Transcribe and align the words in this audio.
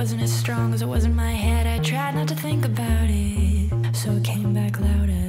wasn't 0.00 0.22
as 0.22 0.32
strong 0.32 0.72
as 0.72 0.80
it 0.80 0.88
was 0.88 1.04
in 1.04 1.14
my 1.14 1.30
head. 1.30 1.66
I 1.66 1.78
tried 1.84 2.14
not 2.14 2.26
to 2.28 2.34
think 2.34 2.64
about 2.64 3.10
it, 3.10 3.94
so 3.94 4.10
it 4.12 4.24
came 4.24 4.54
back 4.54 4.80
louder. 4.80 5.28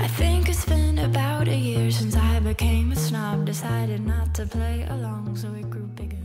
I 0.00 0.08
think 0.16 0.48
it's 0.48 0.64
been 0.64 0.98
about 1.00 1.46
a 1.48 1.54
year 1.54 1.90
since 1.90 2.16
I 2.16 2.40
became 2.40 2.90
a 2.92 2.96
snob. 2.96 3.44
Decided 3.44 4.00
not 4.00 4.34
to 4.36 4.46
play 4.46 4.86
along, 4.88 5.36
so 5.36 5.48
it 5.52 5.68
grew 5.68 5.86
bigger. 5.94 6.16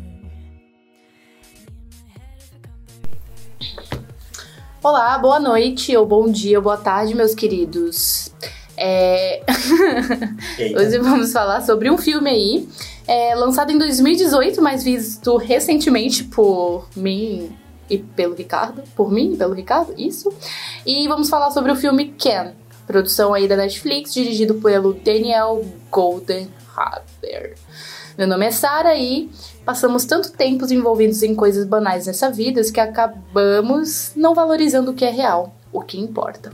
Olá, 4.82 5.18
boa 5.18 5.42
noite, 5.42 5.98
ou 5.98 6.06
bom 6.06 6.32
dia, 6.32 6.58
ou 6.58 6.64
boa 6.64 6.78
tarde, 6.78 7.14
meus 7.16 7.36
queridos. 7.36 8.32
É... 8.78 9.44
Hoje 10.74 10.98
vamos 11.00 11.34
falar 11.34 11.60
sobre 11.66 11.92
um 11.92 11.98
filme 11.98 12.30
aí, 12.30 12.70
é, 13.10 13.34
lançado 13.34 13.72
em 13.72 13.78
2018, 13.80 14.62
mas 14.62 14.84
visto 14.84 15.36
recentemente 15.38 16.24
por 16.26 16.88
mim 16.96 17.52
e 17.90 17.98
pelo 17.98 18.36
Ricardo. 18.36 18.84
Por 18.96 19.12
mim 19.12 19.34
e 19.34 19.38
pelo 19.38 19.56
Ricardo, 19.56 19.96
isso. 19.98 20.32
E 20.86 21.08
vamos 21.08 21.28
falar 21.28 21.50
sobre 21.50 21.72
o 21.72 21.76
filme 21.76 22.14
Ken, 22.16 22.52
produção 22.86 23.34
aí 23.34 23.48
da 23.48 23.56
Netflix, 23.56 24.14
dirigido 24.14 24.54
pelo 24.62 24.94
Daniel 24.94 25.66
Goldenhaber. 25.90 27.56
Meu 28.16 28.28
nome 28.28 28.46
é 28.46 28.52
Sara 28.52 28.96
e 28.96 29.28
passamos 29.66 30.06
tanto 30.06 30.32
tempo 30.34 30.72
envolvidos 30.72 31.24
em 31.24 31.34
coisas 31.34 31.66
banais 31.66 32.06
nessa 32.06 32.30
vida 32.30 32.62
que 32.72 32.80
acabamos 32.80 34.12
não 34.16 34.36
valorizando 34.36 34.92
o 34.92 34.94
que 34.94 35.06
é 35.06 35.10
real, 35.10 35.56
o 35.74 35.82
que 35.82 36.00
importa. 36.00 36.54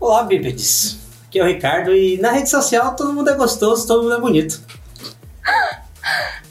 Olá, 0.00 0.22
bípedes. 0.22 0.96
Aqui 1.28 1.38
é 1.38 1.44
o 1.44 1.46
Ricardo 1.46 1.94
e 1.94 2.16
na 2.16 2.30
rede 2.30 2.48
social 2.48 2.96
todo 2.96 3.12
mundo 3.12 3.28
é 3.28 3.34
gostoso, 3.34 3.86
todo 3.86 4.04
mundo 4.04 4.14
é 4.14 4.20
bonito. 4.20 4.79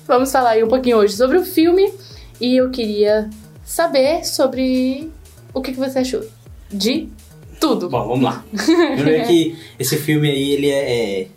Vamos 0.09 0.31
falar 0.31 0.49
aí 0.49 0.63
um 0.63 0.67
pouquinho 0.67 0.97
hoje 0.97 1.15
sobre 1.15 1.37
o 1.37 1.45
filme 1.45 1.93
e 2.41 2.57
eu 2.57 2.71
queria 2.71 3.29
saber 3.63 4.25
sobre 4.25 5.11
o 5.53 5.61
que, 5.61 5.71
que 5.71 5.77
você 5.77 5.99
achou 5.99 6.25
de 6.67 7.07
tudo. 7.61 7.87
Bom, 7.91 8.07
vamos 8.07 8.23
lá. 8.23 8.43
Primeiro 8.95 9.27
que 9.27 9.55
esse 9.77 9.97
filme 9.97 10.27
aí, 10.27 10.53
ele 10.53 10.67
é... 10.71 11.19
é... 11.21 11.27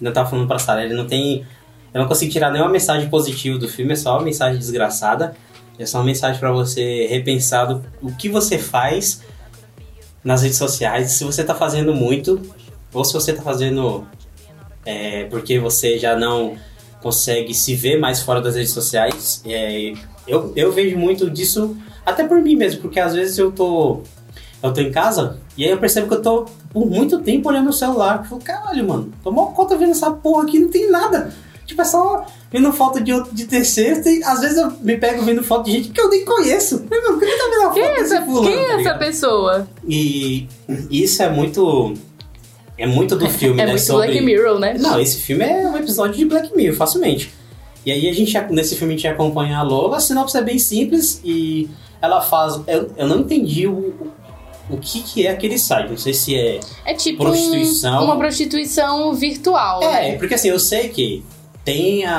Ainda 0.00 0.10
tava 0.10 0.30
falando 0.30 0.48
pra 0.48 0.58
Sara, 0.58 0.82
ele 0.82 0.94
não 0.94 1.06
tem... 1.06 1.46
Eu 1.92 2.00
não 2.00 2.08
consigo 2.08 2.32
tirar 2.32 2.50
nenhuma 2.50 2.70
mensagem 2.70 3.10
positiva 3.10 3.58
do 3.58 3.68
filme, 3.68 3.92
é 3.92 3.96
só 3.96 4.14
uma 4.14 4.22
mensagem 4.22 4.58
desgraçada. 4.58 5.36
É 5.78 5.84
só 5.84 5.98
uma 5.98 6.04
mensagem 6.04 6.40
pra 6.40 6.50
você 6.50 7.06
repensar 7.08 7.66
do, 7.66 7.84
o 8.00 8.10
que 8.16 8.30
você 8.30 8.56
faz 8.56 9.20
nas 10.24 10.40
redes 10.40 10.56
sociais, 10.56 11.12
se 11.12 11.24
você 11.24 11.44
tá 11.44 11.54
fazendo 11.54 11.92
muito, 11.92 12.40
ou 12.90 13.04
se 13.04 13.12
você 13.12 13.34
tá 13.34 13.42
fazendo 13.42 14.06
é, 14.82 15.24
porque 15.24 15.58
você 15.58 15.98
já 15.98 16.16
não 16.16 16.56
consegue 17.02 17.52
se 17.54 17.74
ver 17.74 17.98
mais 17.98 18.20
fora 18.20 18.40
das 18.40 18.54
redes 18.54 18.72
sociais. 18.72 19.42
É, 19.44 19.92
eu, 20.26 20.52
eu 20.54 20.70
vejo 20.72 20.96
muito 20.96 21.28
disso 21.30 21.76
até 22.06 22.24
por 22.24 22.40
mim 22.40 22.56
mesmo, 22.56 22.80
porque 22.80 23.00
às 23.00 23.14
vezes 23.14 23.36
eu 23.38 23.50
tô, 23.52 24.00
eu 24.62 24.72
tô 24.72 24.80
em 24.80 24.90
casa 24.92 25.38
e 25.56 25.64
aí 25.64 25.70
eu 25.70 25.78
percebo 25.78 26.08
que 26.08 26.14
eu 26.14 26.22
tô 26.22 26.46
por 26.72 26.86
muito 26.86 27.18
tempo 27.20 27.48
olhando 27.48 27.70
o 27.70 27.72
celular. 27.72 28.18
Eu 28.22 28.24
falo, 28.24 28.40
caralho, 28.42 28.88
mano, 28.88 29.12
tô 29.22 29.30
mal 29.30 29.48
conta 29.52 29.76
vendo 29.76 29.90
essa 29.92 30.10
porra 30.10 30.44
aqui, 30.44 30.58
não 30.58 30.68
tem 30.68 30.90
nada. 30.90 31.32
Tipo, 31.66 31.80
é 31.80 31.84
só 31.84 32.26
vendo 32.50 32.72
foto 32.72 33.00
de, 33.00 33.12
outro- 33.12 33.32
de 33.34 33.46
terceiro 33.46 34.06
e 34.06 34.22
às 34.24 34.40
vezes 34.40 34.58
eu 34.58 34.70
me 34.80 34.96
pego 34.98 35.22
vendo 35.22 35.42
foto 35.44 35.66
de 35.66 35.72
gente 35.72 35.88
que 35.90 36.00
eu 36.00 36.08
nem 36.10 36.24
conheço. 36.24 36.84
Meu 36.90 37.00
irmão, 37.00 37.18
por 37.18 37.26
que 37.26 37.36
tá 37.36 37.44
vendo 37.44 37.60
a 37.60 37.64
foto 37.64 37.74
Quem 37.74 37.84
é 37.84 37.94
desse 38.02 38.14
essa, 38.14 38.24
fulano, 38.26 38.46
quem 38.46 38.58
é 38.58 38.66
tá 38.66 38.80
essa 38.80 38.94
pessoa? 38.98 39.68
E 39.88 40.48
isso 40.90 41.22
é 41.22 41.30
muito. 41.30 41.94
É 42.78 42.86
muito 42.86 43.16
do 43.16 43.28
filme, 43.28 43.60
é 43.60 43.64
né? 43.66 43.72
muito 43.72 43.84
sobre... 43.84 44.06
Black 44.08 44.20
Mirror, 44.24 44.58
né? 44.58 44.74
Não, 44.78 44.98
esse 45.00 45.18
filme 45.18 45.44
é 45.44 45.66
um 45.68 45.76
episódio 45.76 46.16
de 46.16 46.24
Black 46.24 46.56
Mirror, 46.56 46.74
facilmente. 46.76 47.32
E 47.84 47.92
aí 47.92 48.08
a 48.08 48.12
gente, 48.12 48.36
nesse 48.50 48.76
filme 48.76 48.94
a 48.94 48.96
gente 48.96 49.06
acompanha 49.08 49.58
a 49.58 49.62
Lola, 49.62 49.96
a 49.96 50.00
sinopse 50.00 50.36
é 50.36 50.42
bem 50.42 50.58
simples 50.58 51.20
e 51.24 51.68
ela 52.00 52.20
faz... 52.20 52.60
Eu, 52.66 52.90
eu 52.96 53.06
não 53.06 53.20
entendi 53.20 53.66
o, 53.66 53.94
o, 54.70 54.76
que 54.78 55.02
que 55.02 55.26
é 55.26 55.30
aquele 55.30 55.58
site, 55.58 55.90
não 55.90 55.96
sei 55.98 56.14
se 56.14 56.34
é... 56.34 56.60
É 56.84 56.94
tipo 56.94 57.24
Prostituição. 57.24 58.00
um- 58.00 58.04
uma 58.04 58.16
prostituição 58.16 59.12
virtual, 59.14 59.82
É, 59.82 60.12
né? 60.12 60.18
porque 60.18 60.34
assim, 60.34 60.48
eu 60.48 60.58
sei 60.58 60.88
que 60.88 61.24
tem 61.64 62.04
a... 62.04 62.16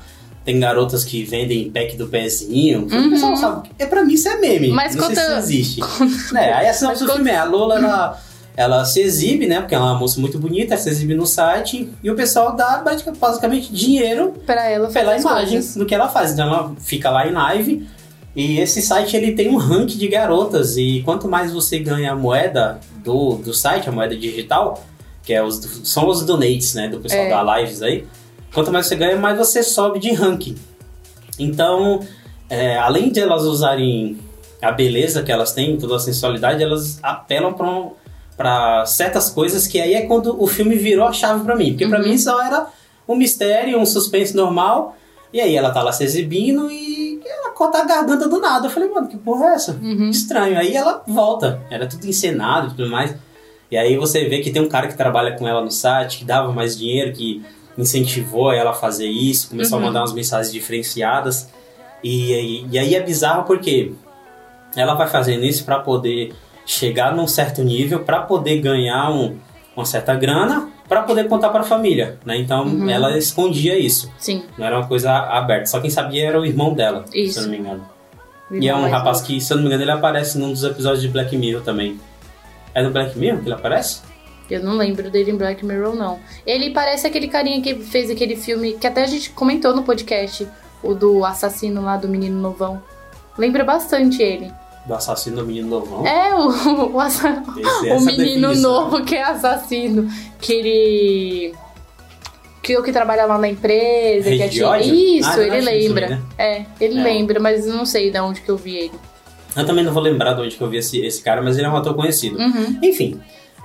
a- 0.00 0.14
tem 0.44 0.60
garotas 0.60 1.04
que 1.04 1.24
vendem 1.24 1.70
pack 1.70 1.96
do 1.96 2.06
pezinho. 2.06 2.82
O 2.82 3.10
pessoal 3.10 3.34
sabe. 3.34 3.70
É, 3.78 3.86
pra 3.86 4.04
mim 4.04 4.12
isso 4.12 4.28
é 4.28 4.36
meme. 4.36 4.68
Uhum. 4.68 4.74
Mas 4.74 4.94
não 4.94 5.06
sei 5.06 5.16
conta- 5.16 5.40
se 5.40 5.54
existe. 5.56 5.80
É, 6.36 6.52
aí 6.52 6.68
a 6.68 6.74
sinopse 6.74 7.02
do 7.02 7.12
filme 7.14 7.30
é 7.30 7.36
a 7.36 7.44
Lola, 7.44 7.76
ela, 7.78 8.20
ela 8.56 8.84
se 8.84 9.00
exibe, 9.00 9.46
né? 9.46 9.60
Porque 9.60 9.74
ela 9.74 9.88
é 9.88 9.90
uma 9.90 9.98
moça 9.98 10.20
muito 10.20 10.38
bonita, 10.38 10.74
ela 10.74 10.82
se 10.82 10.88
exibe 10.88 11.14
no 11.14 11.26
site. 11.26 11.88
E 12.02 12.10
o 12.10 12.14
pessoal 12.14 12.54
dá 12.54 12.78
basic- 12.78 13.18
basicamente 13.18 13.72
dinheiro 13.72 14.32
Pra 14.46 14.68
ela 14.68 14.88
pela 14.88 15.18
imagem 15.18 15.54
coisas. 15.58 15.76
do 15.76 15.84
que 15.86 15.94
ela 15.94 16.08
faz. 16.08 16.32
Então 16.32 16.46
ela 16.46 16.72
fica 16.78 17.10
lá 17.10 17.26
em 17.26 17.32
live. 17.32 17.86
E 18.36 18.58
esse 18.60 18.80
site 18.82 19.16
ele 19.16 19.32
tem 19.32 19.48
um 19.48 19.56
ranking 19.56 19.98
de 19.98 20.08
garotas. 20.08 20.76
E 20.76 21.02
quanto 21.04 21.28
mais 21.28 21.52
você 21.52 21.78
ganha 21.78 22.12
a 22.12 22.16
moeda 22.16 22.78
do, 23.04 23.36
do 23.36 23.52
site, 23.54 23.88
a 23.88 23.92
moeda 23.92 24.16
digital, 24.16 24.84
que 25.22 25.32
é 25.32 25.42
os, 25.42 25.56
são 25.84 26.08
os 26.08 26.22
donates, 26.24 26.74
né? 26.74 26.88
Do 26.88 27.00
pessoal 27.00 27.22
É. 27.22 27.30
da 27.30 27.58
lives 27.58 27.82
aí. 27.82 28.04
Quanto 28.52 28.70
mais 28.70 28.86
você 28.86 28.94
ganha, 28.96 29.16
mais 29.16 29.36
você 29.36 29.62
sobe 29.64 29.98
de 29.98 30.12
ranking. 30.12 30.56
Então, 31.38 32.00
é, 32.48 32.76
além 32.78 33.10
de 33.10 33.20
elas 33.20 33.42
usarem 33.42 34.18
a 34.62 34.70
beleza 34.70 35.22
que 35.22 35.32
elas 35.32 35.52
têm, 35.52 35.76
toda 35.76 35.96
a 35.96 35.98
sensualidade, 35.98 36.62
elas 36.62 36.98
apelam 37.02 37.52
pra 37.52 37.66
um- 37.68 37.90
pra 38.36 38.84
certas 38.86 39.30
coisas 39.30 39.66
que 39.66 39.80
aí 39.80 39.94
é 39.94 40.02
quando 40.02 40.40
o 40.42 40.46
filme 40.46 40.74
virou 40.76 41.06
a 41.06 41.12
chave 41.12 41.44
pra 41.44 41.54
mim. 41.56 41.70
Porque 41.70 41.86
pra 41.86 42.00
Uhum. 42.00 42.08
mim 42.08 42.18
só 42.18 42.42
era 42.42 42.66
um 43.08 43.14
mistério, 43.14 43.78
um 43.78 43.86
suspense 43.86 44.34
normal. 44.34 44.96
E 45.32 45.40
aí 45.40 45.56
ela 45.56 45.70
tá 45.70 45.82
lá 45.82 45.92
se 45.92 46.04
exibindo 46.04 46.70
e 46.70 47.20
ela 47.26 47.50
corta 47.50 47.78
a 47.78 47.84
garganta 47.84 48.28
do 48.28 48.40
nada. 48.40 48.66
Eu 48.66 48.70
falei, 48.70 48.88
mano, 48.88 49.08
que 49.08 49.16
porra 49.16 49.46
é 49.46 49.54
essa? 49.54 49.72
Uhum. 49.82 50.10
Estranho. 50.10 50.56
Aí 50.58 50.74
ela 50.76 51.02
volta. 51.06 51.60
Era 51.70 51.86
tudo 51.86 52.06
encenado 52.06 52.68
e 52.68 52.70
tudo 52.70 52.88
mais. 52.88 53.14
E 53.70 53.76
aí 53.76 53.96
você 53.96 54.28
vê 54.28 54.38
que 54.40 54.50
tem 54.52 54.62
um 54.62 54.68
cara 54.68 54.86
que 54.86 54.96
trabalha 54.96 55.32
com 55.36 55.48
ela 55.48 55.60
no 55.62 55.70
site, 55.70 56.18
que 56.18 56.24
dava 56.24 56.52
mais 56.52 56.76
dinheiro, 56.78 57.12
que 57.12 57.42
incentivou 57.76 58.52
ela 58.52 58.70
a 58.70 58.74
fazer 58.74 59.06
isso, 59.08 59.48
começou 59.48 59.78
Uhum. 59.78 59.84
a 59.84 59.86
mandar 59.88 60.00
umas 60.00 60.12
mensagens 60.12 60.52
diferenciadas. 60.52 61.48
E, 62.02 62.32
e, 62.32 62.66
e 62.70 62.78
aí 62.78 62.94
é 62.94 63.00
bizarro 63.02 63.44
porque 63.44 63.92
ela 64.76 64.94
vai 64.94 65.08
fazendo 65.08 65.44
isso 65.44 65.64
pra 65.64 65.80
poder 65.80 66.32
chegar 66.66 67.14
num 67.14 67.26
certo 67.26 67.62
nível, 67.62 68.00
pra 68.00 68.20
poder 68.22 68.58
ganhar 68.60 69.10
um- 69.10 69.36
uma 69.76 69.84
certa 69.84 70.14
grana, 70.14 70.68
pra 70.88 71.02
poder 71.02 71.28
contar 71.28 71.48
pra 71.50 71.62
família, 71.62 72.18
né? 72.24 72.36
Então 72.36 72.64
Uhum. 72.64 72.88
ela 72.88 73.16
escondia 73.18 73.78
isso. 73.78 74.10
Sim. 74.18 74.42
Não 74.56 74.66
era 74.66 74.78
uma 74.78 74.86
coisa 74.86 75.10
aberta. 75.12 75.66
Só 75.66 75.80
quem 75.80 75.90
sabia 75.90 76.28
era 76.28 76.40
o 76.40 76.44
irmão 76.46 76.72
dela, 76.74 77.04
Isso. 77.12 77.34
se 77.34 77.38
eu 77.40 77.42
não 77.44 77.50
me 77.50 77.58
engano. 77.58 77.84
E 78.52 78.68
é 78.68 78.74
um 78.76 78.88
rapaz 78.88 79.20
que, 79.22 79.40
se 79.40 79.52
eu 79.52 79.56
não 79.56 79.62
me 79.64 79.68
engano, 79.68 79.82
ele 79.82 79.90
aparece 79.90 80.38
num 80.38 80.52
dos 80.52 80.62
episódios 80.62 81.00
de 81.02 81.08
Black 81.08 81.36
Mirror 81.36 81.62
também. 81.62 81.98
É 82.74 82.82
no 82.82 82.90
Black 82.90 83.18
Mirror 83.18 83.40
que 83.40 83.46
ele 83.46 83.54
aparece? 83.54 84.02
Eu 84.50 84.62
não 84.62 84.76
lembro 84.76 85.10
dele 85.10 85.30
em 85.30 85.36
Black 85.36 85.64
Mirror, 85.64 85.94
não. 85.96 86.20
Ele 86.46 86.70
parece 86.70 87.06
aquele 87.06 87.28
carinha 87.28 87.60
que 87.62 87.74
fez 87.76 88.10
aquele 88.10 88.36
filme 88.36 88.74
que 88.74 88.86
até 88.86 89.02
a 89.02 89.06
gente 89.06 89.30
comentou 89.30 89.74
no 89.74 89.82
podcast, 89.82 90.46
o 90.82 90.94
do 90.94 91.24
assassino 91.24 91.80
lá 91.82 91.96
do 91.96 92.06
menino 92.08 92.38
novão. 92.40 92.82
Lembra 93.38 93.64
bastante 93.64 94.22
ele. 94.22 94.52
Do 94.86 94.94
assassino 94.94 95.36
do 95.36 95.46
menino 95.46 95.68
novão? 95.68 96.06
É, 96.06 96.34
o, 96.34 96.48
o, 96.48 96.96
o 96.96 98.00
menino 98.04 98.48
definição. 98.48 98.54
novo 98.90 99.02
que 99.04 99.14
é 99.14 99.22
assassino. 99.22 100.08
Que 100.40 100.52
ele. 100.52 101.54
Que 102.62 102.76
o 102.76 102.82
que 102.82 102.92
trabalha 102.92 103.24
lá 103.26 103.38
na 103.38 103.48
empresa. 103.48 104.28
Rede 104.28 104.58
que 104.58 104.64
é? 104.64 104.80
Isso, 104.82 105.28
Ah, 105.30 105.38
ele 105.42 105.60
lembra. 105.60 106.06
também, 106.08 106.18
né? 106.18 106.22
É, 106.38 106.64
ele 106.80 106.98
É. 106.98 107.02
lembra, 107.02 107.40
mas 107.40 107.66
não 107.66 107.86
sei 107.86 108.10
de 108.10 108.18
onde 108.20 108.40
que 108.42 108.50
eu 108.50 108.56
vi 108.56 108.76
ele. 108.76 108.92
Eu 109.56 109.64
também 109.64 109.84
não 109.84 109.92
vou 109.92 110.02
lembrar 110.02 110.34
de 110.34 110.40
onde 110.42 110.56
que 110.56 110.62
eu 110.62 110.68
vi 110.68 110.78
esse, 110.78 110.98
esse 111.00 111.22
cara, 111.22 111.40
mas 111.40 111.56
ele 111.56 111.66
é 111.66 111.70
um 111.70 111.76
ator 111.76 111.94
conhecido. 111.94 112.36
Uhum. 112.38 112.78
Enfim. 112.82 113.20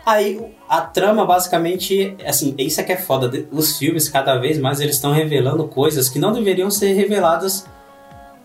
Aí 0.06 0.40
a 0.70 0.82
trama 0.82 1.26
basicamente, 1.26 2.16
assim, 2.26 2.56
isso 2.58 2.80
é 2.80 2.84
que 2.84 2.94
é 2.94 2.98
foda. 2.98 3.46
Os 3.52 3.78
filmes, 3.78 4.08
cada 4.08 4.38
vez 4.38 4.58
mais, 4.60 4.80
eles 4.80 4.96
estão 4.96 5.12
revelando 5.12 5.68
coisas 5.68 6.08
que 6.08 6.18
não 6.20 6.32
deveriam 6.32 6.70
ser 6.72 6.94
reveladas 6.94 7.66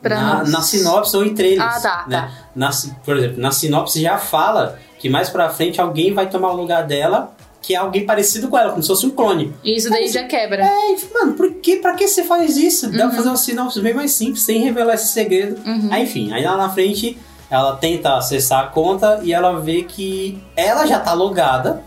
Pra 0.04 0.20
na, 0.20 0.34
nós. 0.38 0.50
na 0.52 0.60
sinopse 0.62 1.16
ou 1.16 1.24
em 1.24 1.34
trailers. 1.34 1.76
Ah, 1.76 1.80
tá, 1.80 2.04
né? 2.06 2.20
tá. 2.20 2.30
Na, 2.54 2.70
por 3.04 3.16
exemplo, 3.16 3.40
na 3.40 3.50
sinopse 3.50 4.00
já 4.00 4.18
fala 4.18 4.78
que 4.98 5.08
mais 5.08 5.28
pra 5.30 5.48
frente 5.50 5.80
alguém 5.80 6.12
vai 6.14 6.28
tomar 6.28 6.50
o 6.52 6.56
lugar 6.56 6.86
dela, 6.86 7.32
que 7.60 7.74
é 7.74 7.78
alguém 7.78 8.04
parecido 8.06 8.48
com 8.48 8.58
ela, 8.58 8.70
como 8.70 8.82
se 8.82 8.88
fosse 8.88 9.06
um 9.06 9.10
clone. 9.10 9.52
Isso 9.64 9.88
daí 9.90 10.06
já 10.08 10.24
quebra. 10.24 10.62
É, 10.64 10.96
mano, 11.14 11.32
por 11.32 11.50
que, 11.54 11.76
pra 11.76 11.94
que 11.94 12.06
você 12.06 12.22
faz 12.22 12.56
isso? 12.56 12.90
Dá 12.90 13.04
Uhum. 13.04 13.08
pra 13.08 13.16
fazer 13.16 13.28
uma 13.30 13.36
sinopse 13.36 13.80
bem 13.80 13.94
mais 13.94 14.12
simples, 14.12 14.42
sem 14.44 14.60
revelar 14.62 14.94
esse 14.94 15.08
segredo. 15.08 15.60
Uhum. 15.66 15.88
Aí, 15.90 16.04
enfim, 16.04 16.32
aí 16.32 16.44
lá 16.44 16.56
na 16.56 16.68
frente 16.70 17.18
ela 17.50 17.76
tenta 17.76 18.16
acessar 18.16 18.64
a 18.64 18.66
conta 18.68 19.20
e 19.22 19.32
ela 19.32 19.58
vê 19.60 19.82
que 19.82 20.42
ela 20.56 20.86
já 20.86 20.98
tá 21.00 21.12
logada. 21.14 21.82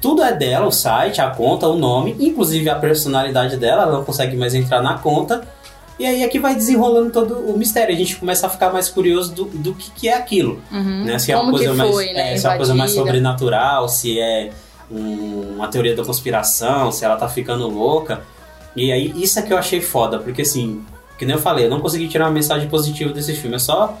Tudo 0.00 0.22
é 0.22 0.32
dela, 0.32 0.66
o 0.66 0.72
site, 0.72 1.20
a 1.20 1.30
conta, 1.30 1.68
o 1.68 1.76
nome, 1.76 2.16
inclusive 2.18 2.68
a 2.68 2.74
personalidade 2.74 3.56
dela, 3.56 3.82
ela 3.82 3.92
não 3.92 4.04
consegue 4.04 4.36
mais 4.36 4.52
entrar 4.54 4.82
na 4.82 4.98
conta. 4.98 5.46
E 5.98 6.06
aí 6.06 6.22
é 6.22 6.28
que 6.28 6.38
vai 6.40 6.54
desenrolando 6.54 7.10
todo 7.10 7.34
o 7.38 7.56
mistério. 7.56 7.94
A 7.94 7.98
gente 7.98 8.16
começa 8.16 8.46
a 8.46 8.50
ficar 8.50 8.72
mais 8.72 8.88
curioso 8.88 9.32
do, 9.34 9.44
do 9.44 9.74
que, 9.74 9.90
que 9.92 10.08
é 10.08 10.14
aquilo. 10.16 10.60
Uhum. 10.72 11.04
Né? 11.04 11.18
Se 11.18 11.30
é 11.30 11.36
uma 11.36 11.44
Como 11.44 11.56
coisa 11.56 11.70
que 11.70 11.76
mais, 11.76 11.90
foi, 11.90 12.12
né? 12.12 12.32
é, 12.32 12.36
se 12.36 12.46
é 12.46 12.48
uma 12.50 12.56
coisa 12.56 12.74
mais 12.74 12.90
sobrenatural, 12.92 13.88
se 13.88 14.18
é 14.18 14.50
um- 14.90 15.54
uma 15.56 15.68
teoria 15.68 15.94
da 15.94 16.04
conspiração, 16.04 16.90
se 16.90 17.04
ela 17.04 17.16
tá 17.16 17.28
ficando 17.28 17.68
louca. 17.68 18.22
E 18.74 18.90
aí, 18.90 19.12
isso 19.16 19.38
é 19.38 19.42
que 19.42 19.52
eu 19.52 19.58
achei 19.58 19.80
foda, 19.80 20.18
porque 20.18 20.42
assim, 20.42 20.82
que 21.18 21.26
nem 21.26 21.36
eu 21.36 21.40
falei, 21.42 21.66
eu 21.66 21.70
não 21.70 21.80
consegui 21.80 22.08
tirar 22.08 22.24
uma 22.24 22.30
mensagem 22.32 22.68
positiva 22.68 23.12
desse 23.12 23.34
filme, 23.34 23.56
é 23.56 23.58
só 23.58 23.96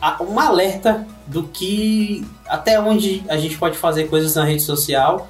a- 0.00 0.16
um 0.22 0.40
alerta 0.40 1.06
do 1.26 1.44
que 1.44 2.26
até 2.48 2.80
onde 2.80 3.22
a 3.28 3.36
gente 3.36 3.56
pode 3.58 3.76
fazer 3.76 4.04
coisas 4.08 4.34
na 4.34 4.44
rede 4.44 4.62
social 4.62 5.28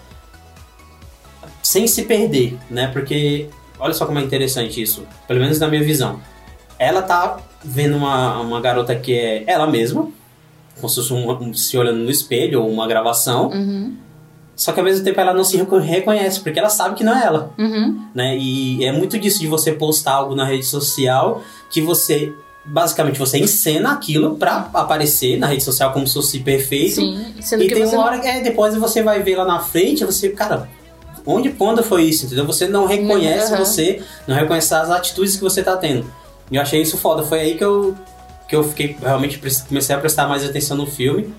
sem 1.62 1.86
se 1.86 2.02
perder, 2.04 2.56
né? 2.70 2.86
Porque 2.92 3.48
olha 3.78 3.94
só 3.94 4.06
como 4.06 4.18
é 4.18 4.22
interessante 4.22 4.80
isso, 4.80 5.06
pelo 5.26 5.40
menos 5.40 5.58
na 5.58 5.68
minha 5.68 5.82
visão. 5.82 6.20
Ela 6.78 7.02
tá 7.02 7.38
vendo 7.64 7.96
uma, 7.96 8.38
uma 8.40 8.60
garota 8.60 8.94
que 8.94 9.12
é 9.14 9.44
ela 9.46 9.66
mesma, 9.66 10.08
como 10.76 10.88
se 10.88 10.96
fosse 10.96 11.12
um- 11.12 11.54
se 11.54 11.76
olhando 11.78 11.98
no 12.00 12.10
espelho 12.10 12.62
ou 12.62 12.70
uma 12.70 12.86
gravação, 12.86 13.48
Uhum. 13.48 13.94
só 14.54 14.72
que 14.72 14.80
ao 14.80 14.84
mesmo 14.84 15.02
tempo 15.04 15.18
ela 15.20 15.32
não 15.32 15.42
se 15.44 15.56
reco- 15.56 15.78
reconhece, 15.78 16.40
porque 16.40 16.58
ela 16.58 16.68
sabe 16.68 16.94
que 16.94 17.02
não 17.04 17.16
é 17.16 17.24
ela 17.24 17.50
Uhum. 17.58 18.06
né? 18.14 18.36
E 18.36 18.84
é 18.84 18.92
muito 18.92 19.18
disso 19.18 19.40
de 19.40 19.46
você 19.46 19.72
postar 19.72 20.12
algo 20.12 20.34
na 20.34 20.44
rede 20.44 20.66
social 20.66 21.42
que 21.70 21.80
você 21.80 22.32
basicamente 22.68 23.16
você 23.18 23.38
encena 23.38 23.92
aquilo 23.92 24.34
pra 24.36 24.68
aparecer 24.74 25.38
na 25.38 25.46
rede 25.46 25.62
social 25.62 25.92
como 25.92 26.04
se 26.06 26.14
fosse 26.14 26.40
perfeito. 26.40 26.96
Sim, 26.96 27.32
sendo 27.40 27.62
E 27.62 27.68
que 27.68 27.74
tem 27.74 27.84
uma 27.84 27.92
não- 27.92 28.00
hora 28.00 28.18
que 28.18 28.26
é, 28.26 28.40
depois 28.40 28.74
você 28.76 29.02
vai 29.04 29.22
ver 29.22 29.36
lá 29.36 29.44
na 29.44 29.60
frente, 29.60 30.04
você, 30.04 30.30
cara, 30.30 30.68
onde 31.26 31.50
quando 31.50 31.82
foi 31.82 32.04
isso, 32.04 32.26
entendeu? 32.26 32.46
Você 32.46 32.66
não 32.66 32.86
reconhece 32.86 33.52
Aham. 33.52 33.64
você, 33.64 34.02
não 34.26 34.36
reconhece 34.36 34.72
as 34.72 34.90
atitudes 34.90 35.36
que 35.36 35.42
você 35.42 35.62
tá 35.62 35.76
tendo. 35.76 36.10
E 36.50 36.56
eu 36.56 36.62
achei 36.62 36.80
isso 36.80 36.96
foda, 36.96 37.22
foi 37.22 37.40
aí 37.40 37.54
que 37.56 37.64
eu 37.64 37.94
que 38.48 38.54
eu 38.54 38.62
fiquei 38.62 38.96
realmente 39.00 39.40
comecei 39.66 39.94
a 39.94 39.98
prestar 39.98 40.28
mais 40.28 40.44
atenção 40.44 40.76
no 40.76 40.86
filme. 40.86 41.34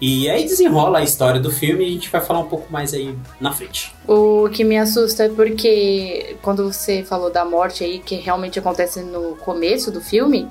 E 0.00 0.30
aí 0.30 0.44
desenrola 0.44 1.00
a 1.00 1.02
história 1.02 1.38
do 1.38 1.50
filme 1.50 1.84
e 1.84 1.88
a 1.88 1.90
gente 1.90 2.08
vai 2.08 2.22
falar 2.22 2.40
um 2.40 2.48
pouco 2.48 2.72
mais 2.72 2.94
aí 2.94 3.14
na 3.38 3.52
frente. 3.52 3.94
O 4.08 4.48
que 4.48 4.64
me 4.64 4.78
assusta 4.78 5.24
é 5.24 5.28
porque 5.28 6.36
quando 6.40 6.72
você 6.72 7.04
falou 7.04 7.30
da 7.30 7.44
morte 7.44 7.84
aí, 7.84 7.98
que 7.98 8.14
realmente 8.14 8.58
acontece 8.58 9.02
no 9.02 9.36
começo 9.36 9.90
do 9.90 10.00
filme, 10.00 10.48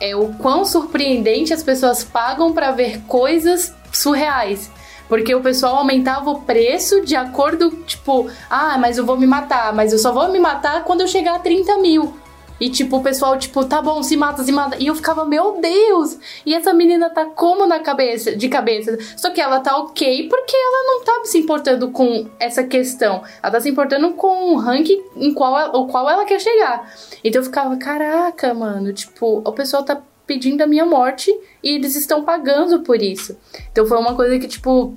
é 0.00 0.14
o 0.14 0.28
quão 0.34 0.64
surpreendente 0.64 1.52
as 1.52 1.62
pessoas 1.62 2.04
pagam 2.04 2.52
pra 2.52 2.70
ver 2.70 3.00
coisas 3.02 3.74
surreais. 3.92 4.70
Porque 5.08 5.34
o 5.34 5.40
pessoal 5.40 5.76
aumentava 5.76 6.30
o 6.30 6.42
preço 6.42 7.00
de 7.00 7.16
acordo, 7.16 7.70
tipo, 7.86 8.28
ah, 8.50 8.76
mas 8.78 8.98
eu 8.98 9.06
vou 9.06 9.16
me 9.16 9.26
matar, 9.26 9.72
mas 9.72 9.92
eu 9.92 9.98
só 9.98 10.12
vou 10.12 10.28
me 10.28 10.38
matar 10.38 10.84
quando 10.84 11.00
eu 11.00 11.08
chegar 11.08 11.36
a 11.36 11.38
30 11.38 11.78
mil. 11.78 12.14
E 12.60 12.68
tipo, 12.68 12.96
o 12.96 13.02
pessoal, 13.02 13.38
tipo, 13.38 13.64
tá 13.64 13.80
bom, 13.80 14.02
se 14.02 14.16
mata, 14.16 14.42
se 14.42 14.50
mata. 14.50 14.76
E 14.80 14.86
eu 14.88 14.94
ficava, 14.94 15.24
meu 15.24 15.60
Deus! 15.60 16.18
E 16.44 16.54
essa 16.54 16.72
menina 16.72 17.08
tá 17.08 17.26
como 17.26 17.66
na 17.66 17.78
cabeça, 17.78 18.34
de 18.34 18.48
cabeça? 18.48 18.98
Só 19.16 19.30
que 19.30 19.40
ela 19.40 19.60
tá 19.60 19.76
ok 19.76 20.28
porque 20.28 20.56
ela 20.56 20.82
não 20.86 21.04
tá 21.04 21.20
se 21.24 21.38
importando 21.38 21.90
com 21.90 22.26
essa 22.38 22.64
questão. 22.64 23.22
Ela 23.42 23.52
tá 23.52 23.60
se 23.60 23.68
importando 23.68 24.12
com 24.14 24.54
o 24.54 24.56
ranking 24.56 25.02
em 25.16 25.32
qual 25.32 25.70
o 25.76 25.86
qual 25.86 26.10
ela 26.10 26.24
quer 26.24 26.40
chegar. 26.40 26.92
Então 27.22 27.40
eu 27.40 27.44
ficava, 27.44 27.76
caraca, 27.76 28.52
mano, 28.52 28.92
tipo, 28.92 29.40
o 29.44 29.52
pessoal 29.52 29.84
tá 29.84 30.00
pedindo 30.28 30.62
a 30.62 30.66
minha 30.66 30.86
morte 30.86 31.34
e 31.64 31.74
eles 31.74 31.96
estão 31.96 32.22
pagando 32.22 32.80
por 32.84 33.02
isso. 33.02 33.36
Então 33.72 33.84
foi 33.86 33.98
uma 33.98 34.14
coisa 34.14 34.38
que, 34.38 34.46
tipo, 34.46 34.94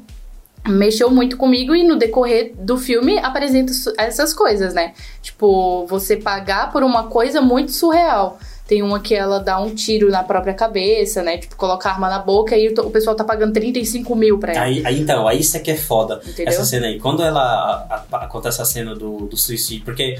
mexeu 0.68 1.10
muito 1.10 1.38
comigo 1.38 1.74
e 1.74 1.84
no 1.84 1.96
decorrer 1.98 2.54
do 2.56 2.78
filme 2.78 3.18
apresenta 3.18 3.72
essas 3.98 4.32
coisas, 4.34 4.76
né? 4.76 4.94
Tipo, 5.22 5.88
você 5.88 6.18
pagar 6.18 6.72
por 6.72 6.84
uma 6.84 7.06
coisa 7.08 7.42
muito 7.42 7.72
surreal. 7.72 8.38
Tem 8.68 8.84
uma 8.84 9.00
que 9.02 9.14
ela 9.16 9.40
dá 9.40 9.60
um 9.60 9.74
tiro 9.74 10.10
na 10.10 10.24
própria 10.24 10.54
cabeça, 10.54 11.22
né? 11.24 11.38
Tipo, 11.38 11.56
coloca 11.58 11.90
a 11.90 11.94
arma 11.94 12.10
na 12.10 12.20
boca 12.20 12.56
e 12.56 12.70
o 12.70 12.90
pessoal 12.92 13.16
tá 13.16 13.24
pagando 13.24 13.52
35 13.54 14.16
mil 14.16 14.38
pra 14.40 14.54
ela. 14.54 14.62
Aí, 14.64 14.86
aí, 14.86 15.00
então, 15.02 15.28
aí 15.28 15.40
isso 15.40 15.58
é 15.58 15.60
que 15.60 15.72
é 15.72 15.76
foda. 15.76 16.22
Entendeu? 16.26 16.54
Essa 16.54 16.64
cena 16.64 16.88
aí. 16.88 17.00
Quando 17.00 17.22
ela. 17.24 17.42
a- 17.42 18.06
a- 18.12 18.26
acontece 18.26 18.62
a 18.62 18.66
cena 18.66 18.94
do, 18.96 19.26
do 19.26 19.36
suicídio, 19.36 19.84
porque 19.84 20.18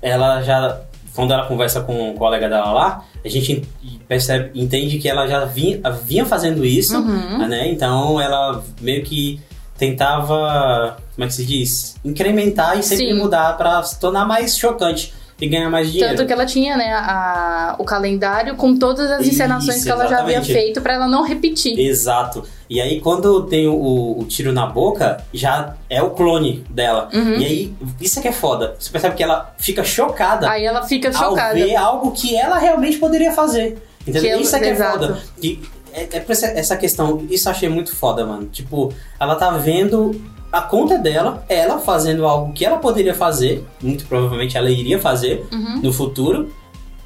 ela 0.00 0.40
já. 0.42 0.80
Quando 1.16 1.32
ela 1.32 1.46
conversa 1.46 1.80
com 1.80 2.10
o 2.10 2.14
colega 2.14 2.48
dela 2.48 2.70
lá, 2.72 3.04
a 3.24 3.28
gente 3.28 3.66
percebe, 4.06 4.50
entende 4.54 4.98
que 4.98 5.08
ela 5.08 5.26
já 5.26 5.44
vinha, 5.46 5.80
vinha 6.04 6.24
fazendo 6.26 6.64
isso, 6.64 6.96
Uhum. 6.98 7.48
né? 7.48 7.68
Então 7.68 8.20
ela 8.20 8.62
meio 8.80 9.02
que 9.02 9.40
tentava. 9.78 10.96
Como 11.14 11.24
é 11.24 11.26
que 11.28 11.34
se 11.34 11.44
diz? 11.44 11.96
Incrementar 12.04 12.78
e 12.78 12.82
sempre 12.82 13.06
Sim. 13.08 13.14
mudar 13.14 13.56
pra 13.56 13.82
se 13.82 13.98
tornar 13.98 14.26
mais 14.26 14.56
chocante 14.58 15.12
e 15.40 15.48
ganhar 15.48 15.70
mais 15.70 15.90
dinheiro. 15.90 16.14
Tanto 16.16 16.26
que 16.26 16.32
ela 16.32 16.44
tinha, 16.46 16.76
né, 16.76 16.92
a- 16.92 17.74
o 17.78 17.84
calendário 17.84 18.54
com 18.56 18.76
todas 18.78 19.10
as 19.10 19.22
Isso, 19.22 19.30
encenações 19.30 19.82
que 19.84 19.90
ela 19.90 20.06
já 20.06 20.20
havia 20.20 20.36
exatamente. 20.36 20.52
feito 20.52 20.80
pra 20.80 20.94
ela 20.94 21.06
não 21.08 21.22
repetir. 21.22 21.78
Exato. 21.78 22.42
E 22.68 22.80
aí, 22.80 23.00
quando 23.00 23.42
tem 23.44 23.66
o, 23.68 24.16
o 24.18 24.24
tiro 24.28 24.52
na 24.52 24.66
boca, 24.66 25.22
já 25.32 25.74
é 25.88 26.02
o 26.02 26.10
clone 26.10 26.64
dela. 26.68 27.08
Uhum. 27.14 27.34
E 27.34 27.44
aí, 27.44 27.74
isso 28.00 28.18
é 28.18 28.22
que 28.22 28.28
é 28.28 28.32
foda. 28.32 28.74
Você 28.78 28.90
percebe 28.90 29.14
que 29.14 29.22
ela 29.22 29.54
fica 29.58 29.84
chocada 29.84 30.50
Aí 30.50 30.64
ela 30.64 30.82
fica 30.82 31.08
ao 31.08 31.30
chocada. 31.30 31.54
ver 31.54 31.76
algo 31.76 32.10
que 32.12 32.36
ela 32.36 32.58
realmente 32.58 32.98
poderia 32.98 33.32
fazer. 33.32 33.78
Entendeu? 34.06 34.36
Que 34.36 34.42
isso 34.42 34.54
é 34.56 34.58
que 34.58 34.66
é 34.66 34.70
exato. 34.70 34.98
foda. 34.98 35.18
E 35.42 35.60
é, 35.92 36.02
é 36.12 36.20
por 36.20 36.32
essa, 36.32 36.46
essa 36.46 36.76
questão, 36.76 37.24
isso 37.30 37.48
eu 37.48 37.52
achei 37.52 37.68
muito 37.68 37.94
foda, 37.94 38.24
mano. 38.26 38.46
Tipo, 38.46 38.92
ela 39.18 39.34
tá 39.36 39.50
vendo 39.52 40.20
a 40.52 40.60
conta 40.60 40.96
dela, 40.98 41.44
ela 41.48 41.78
fazendo 41.78 42.24
algo 42.26 42.52
que 42.52 42.64
ela 42.64 42.78
poderia 42.78 43.14
fazer, 43.14 43.64
muito 43.82 44.06
provavelmente 44.06 44.56
ela 44.56 44.70
iria 44.70 44.98
fazer 44.98 45.46
Uhum. 45.52 45.80
no 45.82 45.92
futuro. 45.92 46.52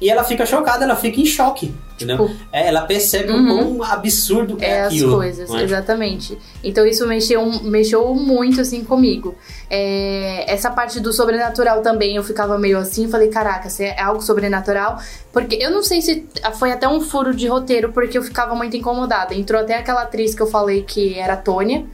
E 0.01 0.09
ela 0.09 0.23
fica 0.23 0.45
chocada, 0.47 0.83
ela 0.83 0.95
fica 0.95 1.21
em 1.21 1.25
choque, 1.27 1.71
entendeu? 1.93 2.27
Tipo, 2.27 2.39
É, 2.51 2.67
ela 2.67 2.81
percebe 2.81 3.31
Uhum. 3.31 3.73
o 3.73 3.75
quão 3.77 3.83
absurdo 3.91 4.57
é, 4.59 4.65
É, 4.65 4.81
as 4.81 4.87
aquilo. 4.87 5.15
coisas, 5.15 5.47
não 5.47 5.59
é? 5.59 5.63
exatamente. 5.63 6.35
Então 6.63 6.85
isso 6.87 7.05
mexeu, 7.05 7.45
mexeu 7.61 8.15
muito 8.15 8.59
assim 8.59 8.83
comigo. 8.83 9.35
É, 9.69 10.51
essa 10.51 10.69
parte 10.71 10.99
do 10.99 11.13
sobrenatural 11.13 11.81
também 11.81 12.15
eu 12.15 12.23
ficava 12.23 12.57
meio 12.57 12.77
assim, 12.79 13.07
falei, 13.09 13.29
caraca, 13.29 13.69
se 13.69 13.83
é 13.83 14.01
algo 14.01 14.21
sobrenatural. 14.21 14.99
Porque 15.31 15.55
eu 15.55 15.69
não 15.69 15.83
sei 15.83 16.01
se 16.01 16.25
foi 16.57 16.71
até 16.71 16.87
um 16.87 16.99
furo 16.99 17.33
de 17.33 17.47
roteiro, 17.47 17.91
porque 17.93 18.17
eu 18.17 18.23
ficava 18.23 18.55
muito 18.55 18.75
incomodada. 18.75 19.33
Entrou 19.35 19.61
até 19.61 19.75
aquela 19.77 20.01
atriz 20.01 20.33
que 20.33 20.41
eu 20.41 20.47
falei 20.47 20.81
que 20.81 21.13
era 21.17 21.33
a 21.33 21.37
Tônia. 21.37 21.85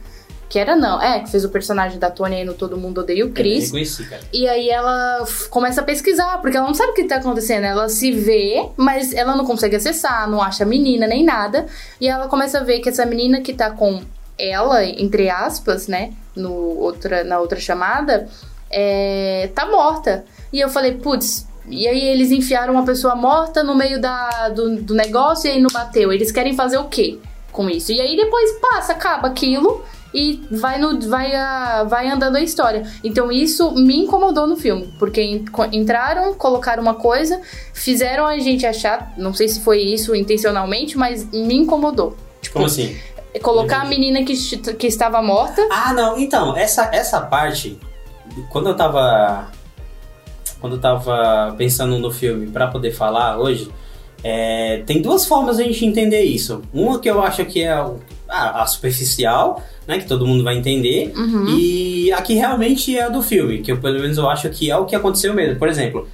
Que 0.48 0.58
era 0.58 0.74
não, 0.74 1.00
é, 1.00 1.20
que 1.20 1.30
fez 1.30 1.44
o 1.44 1.50
personagem 1.50 1.98
da 1.98 2.10
Tônia 2.10 2.38
aí 2.38 2.44
no 2.44 2.54
Todo 2.54 2.76
Mundo 2.78 3.02
Odeia 3.02 3.24
o 3.24 3.28
Eu 3.28 3.32
Chris. 3.34 3.66
reconheci, 3.66 4.04
cara. 4.06 4.22
E 4.32 4.48
aí 4.48 4.70
ela 4.70 5.26
começa 5.50 5.82
a 5.82 5.84
pesquisar, 5.84 6.38
porque 6.40 6.56
ela 6.56 6.66
não 6.66 6.74
sabe 6.74 6.92
o 6.92 6.94
que 6.94 7.04
tá 7.04 7.16
acontecendo. 7.16 7.64
Ela 7.64 7.88
se 7.90 8.10
vê, 8.12 8.66
mas 8.76 9.12
ela 9.12 9.36
não 9.36 9.44
consegue 9.44 9.76
acessar, 9.76 10.28
não 10.28 10.40
acha 10.42 10.64
a 10.64 10.66
menina 10.66 11.06
nem 11.06 11.22
nada. 11.22 11.66
E 12.00 12.08
ela 12.08 12.28
começa 12.28 12.60
a 12.60 12.62
ver 12.64 12.80
que 12.80 12.88
essa 12.88 13.04
menina 13.04 13.42
que 13.42 13.52
tá 13.52 13.70
com 13.70 14.00
ela, 14.38 14.84
entre 14.84 15.28
aspas, 15.28 15.86
né, 15.86 16.12
no 16.34 16.52
outra, 16.52 17.24
na 17.24 17.40
outra 17.40 17.60
chamada, 17.60 18.26
é, 18.70 19.50
tá 19.54 19.66
morta. 19.66 20.24
E 20.52 20.60
eu 20.60 20.68
falei, 20.68 20.92
putz. 20.92 21.46
E 21.66 21.86
aí 21.86 22.02
eles 22.06 22.30
enfiaram 22.30 22.72
uma 22.72 22.84
pessoa 22.86 23.14
morta 23.14 23.62
no 23.62 23.74
meio 23.74 24.00
da, 24.00 24.48
do, 24.48 24.76
do 24.76 24.94
negócio 24.94 25.48
e 25.48 25.52
aí 25.52 25.60
não 25.60 25.68
bateu. 25.70 26.10
Eles 26.10 26.32
querem 26.32 26.54
fazer 26.54 26.78
o 26.78 26.84
quê 26.84 27.18
com 27.52 27.68
isso? 27.68 27.92
E 27.92 28.00
aí 28.00 28.16
depois 28.16 28.52
passa, 28.52 28.92
acaba 28.92 29.28
aquilo 29.28 29.84
e 30.12 30.40
vai, 30.50 30.78
no, 30.78 30.98
vai, 31.08 31.34
a, 31.34 31.84
vai 31.84 32.08
andando 32.08 32.36
a 32.36 32.40
história. 32.40 32.84
Então 33.04 33.30
isso 33.30 33.72
me 33.72 33.96
incomodou 33.96 34.46
no 34.46 34.56
filme, 34.56 34.92
porque 34.98 35.42
entraram, 35.72 36.34
colocaram 36.34 36.82
uma 36.82 36.94
coisa, 36.94 37.40
fizeram 37.72 38.26
a 38.26 38.38
gente 38.38 38.66
achar, 38.66 39.12
não 39.16 39.34
sei 39.34 39.48
se 39.48 39.60
foi 39.60 39.80
isso 39.80 40.14
intencionalmente, 40.14 40.96
mas 40.96 41.30
me 41.30 41.54
incomodou. 41.54 42.16
Tipo, 42.40 42.54
Como 42.54 42.66
assim? 42.66 42.96
colocar 43.42 43.82
a 43.82 43.84
menina 43.84 44.22
que, 44.22 44.34
que 44.74 44.86
estava 44.86 45.22
morta. 45.22 45.66
Ah, 45.70 45.92
não, 45.92 46.18
então, 46.18 46.56
essa, 46.56 46.90
essa 46.92 47.20
parte, 47.20 47.78
quando 48.50 48.68
eu 48.70 48.76
tava. 48.76 49.48
Quando 50.60 50.74
eu 50.74 50.80
tava 50.80 51.54
pensando 51.56 51.98
no 52.00 52.10
filme 52.10 52.48
pra 52.48 52.66
poder 52.66 52.90
falar 52.90 53.38
hoje, 53.38 53.70
é, 54.24 54.82
tem 54.84 55.00
duas 55.00 55.24
formas 55.24 55.56
de 55.58 55.62
a 55.62 55.66
gente 55.66 55.84
entender 55.84 56.22
isso. 56.22 56.62
Uma 56.74 56.98
que 56.98 57.08
eu 57.08 57.22
acho 57.22 57.44
que 57.44 57.62
é 57.62 57.80
a, 58.28 58.62
a 58.62 58.66
superficial, 58.66 59.62
né? 59.86 59.98
Que 59.98 60.06
todo 60.06 60.26
mundo 60.26 60.44
vai 60.44 60.56
entender. 60.56 61.12
Uhum. 61.16 61.46
E 61.58 62.12
a 62.12 62.22
que 62.22 62.34
realmente 62.34 62.96
é 62.96 63.04
a 63.04 63.08
do 63.08 63.22
filme, 63.22 63.58
que 63.58 63.72
eu, 63.72 63.78
pelo 63.78 64.00
menos 64.00 64.18
eu 64.18 64.28
acho 64.28 64.48
que 64.50 64.70
é 64.70 64.76
o 64.76 64.84
que 64.84 64.94
aconteceu 64.94 65.32
mesmo. 65.34 65.58
Por 65.58 65.68
exemplo, 65.68 66.08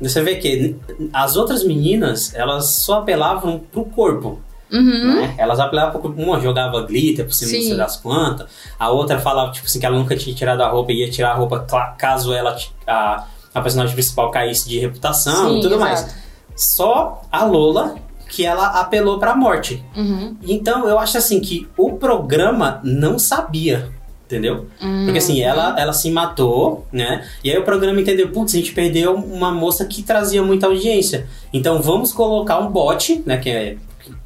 você 0.00 0.22
vê 0.22 0.36
que 0.36 0.76
as 1.12 1.36
outras 1.36 1.64
meninas, 1.64 2.34
elas 2.34 2.66
só 2.66 3.00
apelavam 3.00 3.58
pro 3.72 3.84
corpo. 3.84 4.40
Uhum. 4.70 5.14
né? 5.14 5.34
Elas 5.38 5.58
apelavam 5.58 6.00
pro 6.00 6.10
uma 6.12 6.38
jogava 6.40 6.82
glitter 6.82 7.24
por 7.24 7.32
cima 7.32 7.50
Sim. 7.50 7.74
das 7.74 7.96
quantas, 7.96 8.46
a 8.78 8.90
outra 8.90 9.18
falava 9.18 9.50
tipo 9.50 9.66
assim 9.66 9.80
que 9.80 9.86
ela 9.86 9.96
nunca 9.96 10.14
tinha 10.14 10.36
tirado 10.36 10.60
a 10.60 10.68
roupa 10.68 10.92
e 10.92 11.00
ia 11.00 11.10
tirar 11.10 11.30
a 11.30 11.34
roupa 11.34 11.60
caso 11.96 12.34
ela 12.34 12.54
a, 12.86 13.24
a 13.54 13.60
personagem 13.62 13.94
principal 13.94 14.30
caísse 14.30 14.68
de 14.68 14.78
reputação 14.78 15.48
Sim, 15.48 15.58
e 15.58 15.62
tudo 15.62 15.76
exato. 15.76 15.90
mais. 15.90 16.14
Só 16.54 17.22
a 17.32 17.44
Lola 17.44 17.96
que 18.28 18.44
ela 18.44 18.80
apelou 18.80 19.18
pra 19.18 19.34
morte. 19.34 19.82
Uhum. 19.96 20.36
Então 20.46 20.88
eu 20.88 20.98
acho 20.98 21.18
assim 21.18 21.40
que 21.40 21.66
o 21.76 21.94
programa 21.94 22.80
não 22.84 23.18
sabia. 23.18 23.90
Entendeu? 24.26 24.66
Porque 25.06 25.16
assim, 25.16 25.40
ela, 25.40 25.74
ela 25.80 25.94
se 25.94 26.10
matou, 26.10 26.86
né? 26.92 27.26
E 27.42 27.50
aí 27.50 27.56
o 27.56 27.62
programa 27.62 27.98
entendeu, 27.98 28.28
putz, 28.28 28.54
a 28.54 28.58
gente 28.58 28.74
perdeu 28.74 29.14
uma 29.14 29.50
moça 29.50 29.86
que 29.86 30.02
trazia 30.02 30.42
muita 30.42 30.66
audiência. 30.66 31.26
Então 31.50 31.80
vamos 31.80 32.12
colocar 32.12 32.58
um 32.58 32.70
bot, 32.70 33.22
né? 33.24 33.38
Que 33.38 33.48
é, 33.48 33.76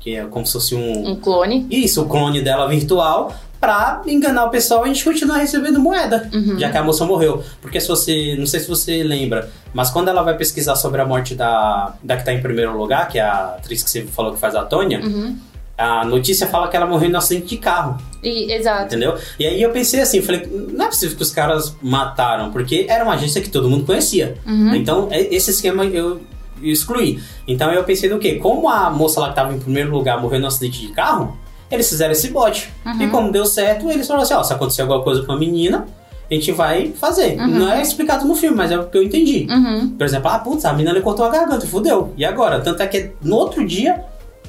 que 0.01 0.17
é 0.17 0.25
como 0.25 0.45
se 0.45 0.55
fosse 0.55 0.75
um, 0.75 1.11
Um 1.11 1.15
clone. 1.15 1.69
isso, 1.71 2.03
o 2.03 2.09
clone 2.09 2.43
dela 2.43 2.67
virtual, 2.67 3.33
pra 3.63 4.03
enganar 4.09 4.47
o 4.47 4.51
pessoal 4.51 4.81
e 4.85 4.91
a 4.91 4.93
gente 4.93 5.05
continuar 5.05 5.37
recebendo 5.39 5.79
moeda, 5.79 6.29
Uhum. 6.35 6.59
já 6.59 6.69
que 6.69 6.77
a 6.77 6.83
moça 6.83 7.05
morreu. 7.07 7.45
Porque 7.61 7.81
se 7.81 7.87
você, 7.87 8.35
não 8.37 8.45
sei 8.45 8.59
se 8.59 8.69
você 8.69 9.05
lembra, 9.05 9.49
mas 9.73 9.89
quando 9.89 10.09
ela 10.09 10.21
vai 10.25 10.37
pesquisar 10.37 10.75
sobre 10.75 11.01
a 11.01 11.07
morte 11.07 11.37
da, 11.37 11.95
da 12.03 12.17
que 12.17 12.25
tá 12.25 12.33
em 12.33 12.43
primeiro 12.43 12.77
lugar, 12.77 13.07
que 13.09 13.21
é 13.21 13.23
a 13.23 13.55
atriz 13.59 13.85
que 13.85 13.89
você 13.89 14.03
falou 14.03 14.33
que 14.35 14.41
faz 14.41 14.57
a 14.57 14.65
Tônia, 14.65 15.01
Uhum. 15.01 15.37
a 15.79 16.05
notícia 16.05 16.49
fala 16.49 16.67
que 16.67 16.77
ela 16.77 16.87
morreu 16.87 17.09
em 17.09 17.15
um 17.15 17.19
acidente 17.19 17.47
de 17.47 17.57
carro, 17.59 17.99
E, 18.21 18.53
exato. 18.53 18.87
entendeu? 18.87 19.17
E 19.39 19.47
aí 19.47 19.63
eu 19.63 19.71
pensei 19.71 20.01
assim, 20.01 20.21
falei, 20.21 20.45
não 20.73 20.87
é 20.87 20.89
possível 20.89 21.17
que 21.17 21.23
os 21.23 21.31
caras 21.31 21.77
mataram, 21.81 22.51
porque 22.51 22.87
era 22.89 23.05
uma 23.05 23.15
agência 23.15 23.41
que 23.41 23.49
todo 23.49 23.71
mundo 23.71 23.85
conhecia. 23.87 24.35
Uhum. 24.45 24.75
Então, 24.75 25.07
é- 25.13 25.33
esse 25.33 25.53
esquema 25.53 25.85
eu 25.85 26.21
excluí. 26.61 27.23
Então 27.47 27.73
eu 27.73 27.85
pensei 27.85 28.11
no 28.11 28.19
quê? 28.19 28.35
Como 28.37 28.69
a 28.69 28.91
moça 28.91 29.21
lá 29.21 29.29
que 29.31 29.37
tava 29.37 29.53
em 29.55 29.59
primeiro 29.61 29.91
lugar 29.93 30.21
morreu 30.21 30.41
num 30.41 30.47
acidente 30.49 30.81
de 30.81 30.89
carro, 30.93 31.37
eles 31.75 31.89
fizeram 31.89 32.13
esse 32.13 32.29
bote. 32.29 32.73
Uhum. 32.85 33.03
E 33.03 33.09
como 33.09 33.33
deu 33.33 33.47
certo, 33.47 33.91
eles 33.91 34.07
falaram 34.07 34.25
assim, 34.25 34.35
ó, 34.35 34.43
se 34.43 34.53
acontecer 34.53 34.83
alguma 34.83 35.03
coisa 35.03 35.23
com 35.23 35.33
a 35.33 35.39
menina, 35.39 35.87
a 36.31 36.35
gente 36.35 36.53
vai 36.53 36.93
fazer. 36.93 37.37
Não 37.37 37.71
é 37.71 37.83
explicado 37.83 38.27
no 38.27 38.35
filme, 38.35 38.57
mas 38.57 38.71
é 38.71 38.79
o 38.79 38.87
que 38.87 38.97
eu 38.97 39.03
entendi. 39.03 39.47
Uhum. 39.51 39.91
Por 39.91 40.05
exemplo, 40.05 40.31
ah, 40.31 40.39
putz, 40.39 40.65
a 40.65 40.73
menina 40.73 40.99
cortou 41.01 41.27
a 41.27 41.31
garganta, 41.31 41.67
fudeu. 41.67 42.13
E 42.17 42.25
agora? 42.25 42.61
Tanto 42.61 42.83
é 42.83 42.87
que 42.87 43.11
no 43.23 43.37
outro 43.37 43.67
dia, 43.67 44.05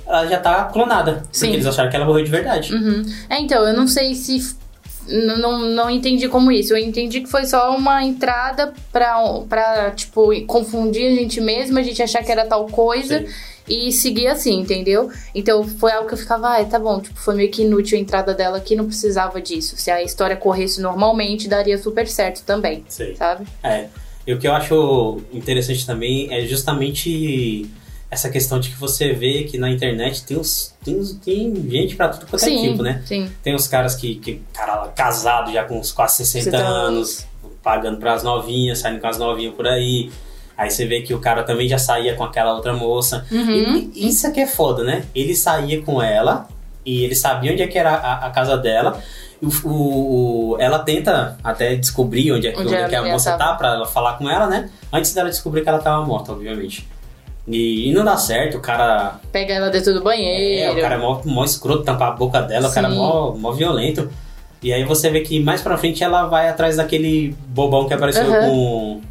ela 0.08 0.26
já 0.28 0.40
tá 0.40 0.66
clonada. 0.66 1.24
Sim. 1.32 1.48
Porque 1.48 1.58
eles 1.58 1.66
acharam 1.66 1.90
que 1.90 1.96
ela 1.96 2.06
morreu 2.06 2.24
de 2.24 2.32
verdade. 2.32 2.74
Uhum. 2.74 3.04
É, 3.30 3.40
então, 3.40 3.68
eu 3.68 3.76
não 3.76 3.88
sei 3.88 4.16
se. 4.16 4.56
Não, 5.06 5.60
não 5.60 5.90
entendi 5.90 6.30
como 6.30 6.50
isso. 6.50 6.74
Eu 6.74 6.78
entendi 6.78 7.20
que 7.20 7.30
foi 7.30 7.46
só 7.46 7.76
uma 7.76 8.02
entrada 8.02 8.74
pra, 8.90 9.22
pra, 9.50 9.92
tipo, 9.92 10.30
confundir 10.46 11.08
a 11.08 11.16
gente 11.16 11.42
mesmo, 11.42 11.78
a 11.78 11.84
gente 11.84 12.02
achar 12.02 12.24
que 12.24 12.32
era 12.32 12.46
tal 12.46 12.68
coisa 12.68 13.20
Sim. 13.20 13.26
E 13.68 13.92
seguir 13.92 14.28
assim, 14.28 14.60
entendeu? 14.60 15.10
Então 15.34 15.64
foi 15.64 15.92
algo 15.92 16.08
que 16.08 16.14
eu 16.14 16.18
ficava, 16.18 16.58
ah, 16.58 16.66
tá 16.66 16.78
bom, 16.78 17.00
tipo, 17.00 17.20
foi 17.20 17.36
meio 17.36 17.50
que 17.52 17.64
inútil 17.64 17.98
a 17.98 18.02
entrada 18.02 18.34
dela 18.34 18.58
aqui, 18.58 18.76
não 18.76 18.86
precisava 18.86 19.42
disso. 19.42 19.78
Se 19.78 19.90
a 19.90 20.04
história 20.04 20.36
corresse 20.36 20.82
normalmente, 20.82 21.48
daria 21.48 21.78
super 21.78 22.08
certo 22.08 22.44
também, 22.44 22.84
Sei. 22.88 23.16
sabe? 23.16 23.46
É. 23.64 23.88
E 24.26 24.34
o 24.34 24.40
que 24.40 24.48
eu 24.48 24.54
acho 24.54 25.22
interessante 25.34 25.86
também 25.86 26.34
é 26.34 26.46
justamente 26.46 27.70
essa 28.10 28.30
questão 28.30 28.60
de 28.60 28.70
que 28.70 28.76
você 28.76 29.12
vê 29.12 29.44
que 29.44 29.58
na 29.58 29.70
internet 29.70 30.24
tem, 30.24 30.38
os, 30.38 30.76
tem, 30.84 31.04
tem 31.16 31.70
gente 31.70 31.96
pra 31.96 32.10
tudo 32.10 32.28
quanto 32.28 32.46
é 32.46 32.50
tipo, 32.50 32.84
né? 32.84 33.02
sim. 33.06 33.30
Tem 33.42 33.56
os 33.56 33.68
caras 33.68 33.96
que, 33.96 34.16
que 34.16 34.42
cara 34.54 34.88
casado 34.90 35.52
já 35.52 35.64
com 35.66 35.80
uns 35.80 35.92
quase 35.92 36.18
60 36.18 36.52
60 36.52 36.58
anos, 36.58 37.26
pagando 37.62 37.98
pras 37.98 38.24
novinhas, 38.24 38.80
saindo 38.80 39.02
com 39.02 39.08
as 39.08 39.18
novinhas 39.18 39.56
por 39.56 39.68
aí. 39.68 40.12
Aí 40.58 40.70
você 40.70 40.86
vê 40.86 41.02
que 41.02 41.14
o 41.14 41.20
cara 41.20 41.44
também 41.44 41.68
já 41.68 41.78
saía 41.78 42.14
com 42.16 42.24
aquela 42.24 42.54
outra 42.54 42.74
moça. 42.74 43.26
Uhum. 43.32 43.90
E, 43.96 44.08
isso 44.10 44.28
aqui 44.28 44.40
é 44.42 44.48
foda, 44.48 44.84
né? 44.84 45.04
Ele 45.16 45.36
saía 45.36 45.82
com 45.82 46.02
ela 46.02 46.48
e 46.86 47.04
ele 47.04 47.16
sabia 47.16 47.52
onde 47.52 47.62
é 47.64 47.68
que 47.68 47.78
era 47.78 47.92
a, 47.96 48.28
a 48.28 48.30
casa 48.30 48.56
dela. 48.58 49.00
O, 49.42 50.54
o- 50.54 50.58
ela 50.60 50.80
tenta 50.80 51.38
até 51.44 51.76
descobrir 51.76 52.32
onde 52.32 52.48
é, 52.48 52.52
que- 52.52 52.60
Onde 52.60 52.68
onde 52.70 52.76
é 52.78 52.86
a 52.86 52.90
que 52.90 52.96
a 52.96 53.04
moça 53.04 53.32
tava. 53.32 53.52
tá 53.52 53.56
pra 53.58 53.68
ela 53.74 53.86
falar 53.86 54.14
com 54.18 54.30
ela, 54.30 54.48
né? 54.48 54.70
Antes 54.92 55.14
dela 55.14 55.30
descobrir 55.30 55.62
que 55.64 55.70
ela 55.70 55.80
tava 55.80 56.06
morta, 56.06 56.32
obviamente. 56.32 56.88
E, 57.48 57.90
e 57.90 57.94
não 57.94 58.06
dá 58.06 58.16
certo, 58.16 58.58
o 58.58 58.62
cara 58.62 59.20
Pega 59.32 59.54
ela 59.54 59.70
dentro 59.70 59.92
do 59.94 60.00
é, 60.00 60.04
banheiro. 60.04 60.78
o 60.78 60.82
cara 60.82 60.96
é 60.96 60.98
mó, 60.98 61.20
mó 61.26 61.44
escroto, 61.44 61.84
tampar 61.84 62.10
a 62.10 62.12
boca 62.12 62.42
dela, 62.42 62.70
o 62.70 62.74
cara 62.74 62.88
é 62.88 62.92
Sim. 62.92 62.96
mó, 62.98 63.32
mó 63.36 63.52
violento. 63.52 64.10
E 64.62 64.72
aí 64.72 64.86
você 64.86 65.10
vê 65.10 65.20
que 65.20 65.42
mais 65.42 65.62
pra 65.62 65.78
frente 65.78 66.02
ela 66.04 66.26
vai 66.28 66.48
atrás 66.48 66.78
daquele 66.78 67.36
bobão 67.48 67.86
que 67.86 67.94
apareceu 67.94 68.26
com, 68.26 69.02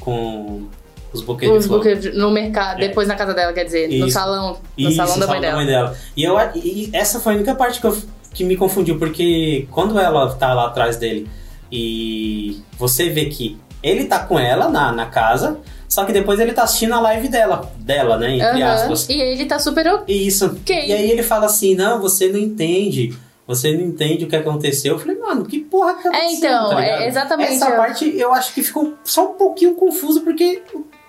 com 0.00 0.68
os 1.12 1.22
buquês 1.22 1.50
de 1.50 1.58
Os 1.58 1.66
flor. 1.66 1.78
buquês 1.78 2.14
no 2.14 2.30
mercado, 2.30 2.82
É. 2.82 2.88
depois 2.88 3.06
na 3.08 3.14
casa 3.16 3.34
dela, 3.34 3.52
quer 3.52 3.64
dizer, 3.64 3.88
no 3.88 4.06
Isso. 4.06 4.10
salão, 4.10 4.58
no 4.78 4.88
Isso, 4.88 4.96
salão 4.96 5.18
da 5.18 5.26
mãe 5.26 5.40
salão 5.42 5.66
dela. 5.66 5.96
E, 6.16 6.22
eu, 6.24 6.36
e 6.54 6.90
essa 6.92 7.18
foi 7.20 7.32
a 7.32 7.36
única 7.36 7.54
parte 7.54 7.80
que, 7.80 7.86
eu, 7.86 7.96
que 8.32 8.44
me 8.44 8.56
confundiu, 8.56 8.98
porque 8.98 9.66
quando 9.70 9.98
ela 9.98 10.32
tá 10.34 10.54
lá 10.54 10.66
atrás 10.66 10.96
dele 10.96 11.28
e 11.70 12.60
você 12.78 13.08
vê 13.08 13.26
que 13.26 13.58
ele 13.82 14.04
tá 14.04 14.18
com 14.20 14.38
ela 14.38 14.68
na, 14.68 14.92
na 14.92 15.06
casa, 15.06 15.58
só 15.88 16.04
que 16.04 16.12
depois 16.12 16.38
ele 16.38 16.52
tá 16.52 16.62
assistindo 16.64 16.94
a 16.94 17.00
live 17.00 17.28
dela, 17.28 17.72
dela, 17.78 18.16
né? 18.18 18.34
Entre 18.36 18.62
Aham. 18.62 18.72
aspas. 18.74 19.08
E 19.08 19.14
ele 19.14 19.46
tá 19.46 19.58
super 19.58 19.86
ok. 19.88 20.14
Isso. 20.14 20.56
E 20.68 20.92
aí 20.92 21.10
ele 21.10 21.22
fala 21.22 21.46
assim: 21.46 21.74
não, 21.74 22.00
você 22.00 22.28
não 22.28 22.38
entende. 22.38 23.14
Você 23.46 23.72
não 23.72 23.80
entende 23.80 24.24
o 24.24 24.28
que 24.28 24.36
aconteceu. 24.36 24.92
Eu 24.94 24.98
falei, 25.00 25.18
mano, 25.18 25.44
que 25.44 25.58
porra 25.58 25.94
que 25.94 26.06
aconteceu? 26.06 26.36
então, 26.38 26.70
tá 26.70 26.84
é 26.86 27.08
exatamente, 27.08 27.52
Essa 27.54 27.70
eu- 27.70 27.76
parte 27.76 28.16
eu 28.16 28.32
acho 28.32 28.54
que 28.54 28.62
ficou 28.62 28.94
só 29.02 29.32
um 29.32 29.34
pouquinho 29.34 29.74
confuso, 29.74 30.20
porque 30.20 30.62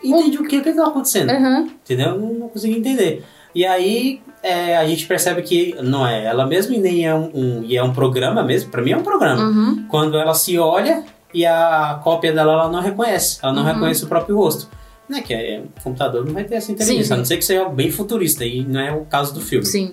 entendi 0.04 0.38
o 0.38 0.44
que, 0.48 0.58
o 0.58 0.64
que 0.64 0.74
tava 0.74 0.90
acontecendo. 0.90 1.30
Aham. 1.30 1.68
Entendeu? 1.84 2.18
Não, 2.20 2.34
não 2.34 2.50
consegui 2.50 2.78
entender. 2.78 3.24
E 3.54 3.66
aí 3.66 4.22
é, 4.42 4.78
a 4.78 4.86
gente 4.88 5.06
percebe 5.06 5.42
que 5.42 5.76
não 5.82 6.08
é 6.08 6.24
ela 6.26 6.46
mesma 6.48 6.74
e 6.76 6.80
nem 6.80 7.06
é 7.06 7.14
um, 7.14 7.30
um- 7.34 7.64
e 7.64 7.76
é 7.78 7.84
um 7.84 7.94
programa 7.94 8.44
mesmo. 8.44 8.72
Pra 8.72 8.82
mim 8.82 8.92
é 8.92 8.98
um 8.98 9.04
programa. 9.04 9.44
Uhum. 9.44 9.86
Quando 9.90 10.18
ela 10.18 10.34
se 10.34 10.58
olha 10.58 11.04
e 11.34 11.46
a 11.46 12.00
cópia 12.04 12.32
dela 12.34 12.54
ela 12.54 12.70
não 12.70 12.82
reconhece. 12.82 13.40
Ela 13.44 13.54
não 13.54 13.64
Uhum. 13.64 13.74
reconhece 13.74 14.04
o 14.04 14.08
próprio 14.08 14.36
rosto. 14.38 14.70
Né, 15.10 15.20
que 15.20 15.34
é, 15.34 15.62
o 15.78 15.84
computador 15.84 16.26
não 16.26 16.34
vai 16.34 16.46
ter 16.46 16.56
essa 16.56 16.72
inteligência, 16.72 17.08
Sim. 17.08 17.14
a 17.14 17.18
não 17.18 17.26
ser 17.26 17.36
que 17.36 17.44
seja 17.44 17.66
bem 17.68 17.92
futurista, 17.92 18.46
e 18.46 18.64
não 18.64 18.80
é 18.80 18.94
o 18.94 19.02
caso 19.04 19.34
do 19.34 19.42
filme. 19.42 19.66
Sim. 19.66 19.92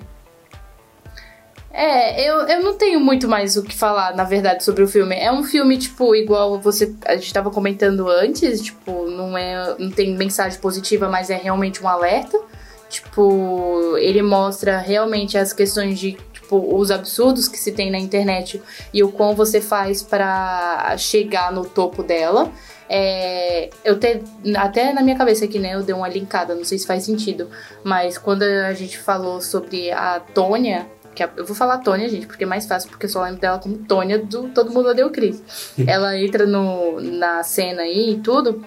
É, 1.70 2.28
eu, 2.28 2.40
eu 2.48 2.62
não 2.62 2.74
tenho 2.74 2.98
muito 2.98 3.28
mais 3.28 3.56
o 3.56 3.62
que 3.62 3.74
falar, 3.74 4.14
na 4.16 4.24
verdade, 4.24 4.64
sobre 4.64 4.82
o 4.82 4.88
filme. 4.88 5.14
É 5.14 5.30
um 5.30 5.44
filme, 5.44 5.76
tipo, 5.76 6.14
igual 6.14 6.58
você 6.58 6.94
a 7.04 7.16
gente 7.16 7.32
tava 7.32 7.50
comentando 7.50 8.08
antes, 8.08 8.60
tipo, 8.62 9.06
não 9.10 9.36
é. 9.36 9.76
não 9.78 9.90
tem 9.90 10.16
mensagem 10.16 10.58
positiva, 10.58 11.08
mas 11.08 11.30
é 11.30 11.36
realmente 11.36 11.82
um 11.82 11.88
alerta. 11.88 12.40
Tipo, 12.88 13.96
ele 13.98 14.22
mostra 14.22 14.78
realmente 14.78 15.36
as 15.36 15.52
questões 15.52 15.98
de, 15.98 16.16
tipo, 16.32 16.74
os 16.74 16.90
absurdos 16.90 17.46
que 17.46 17.58
se 17.58 17.70
tem 17.72 17.90
na 17.90 17.98
internet 17.98 18.62
e 18.92 19.04
o 19.04 19.12
quão 19.12 19.34
você 19.34 19.60
faz 19.60 20.02
pra 20.02 20.96
chegar 20.96 21.52
no 21.52 21.66
topo 21.66 22.02
dela. 22.02 22.50
É, 22.90 23.68
eu 23.84 23.98
te, 24.00 24.22
até 24.56 24.94
na 24.94 25.02
minha 25.02 25.16
cabeça 25.16 25.44
aqui, 25.44 25.58
né, 25.58 25.74
eu 25.74 25.82
dei 25.82 25.94
uma 25.94 26.08
linkada, 26.08 26.54
não 26.54 26.64
sei 26.64 26.78
se 26.78 26.86
faz 26.86 27.04
sentido, 27.04 27.50
mas 27.84 28.16
quando 28.16 28.44
a 28.44 28.72
gente 28.72 28.98
falou 28.98 29.42
sobre 29.42 29.90
a 29.90 30.20
Tônia, 30.20 30.86
que 31.18 31.22
a- 31.24 31.30
eu 31.36 31.44
vou 31.44 31.56
falar 31.56 31.78
Tônia, 31.78 32.08
gente, 32.08 32.26
porque 32.28 32.44
é 32.44 32.46
mais 32.46 32.64
fácil, 32.64 32.88
porque 32.88 33.06
eu 33.06 33.10
só 33.10 33.22
lembro 33.22 33.40
dela 33.40 33.58
como 33.58 33.76
Tônia 33.76 34.18
do 34.20 34.44
Todo 34.50 34.70
Mundo 34.70 34.88
Odeia 34.90 35.06
o 35.06 35.10
Chris. 35.10 35.42
Ela 35.86 36.16
entra 36.16 36.46
no, 36.46 37.00
na 37.00 37.42
cena 37.42 37.82
aí 37.82 38.12
e 38.12 38.18
tudo, 38.20 38.64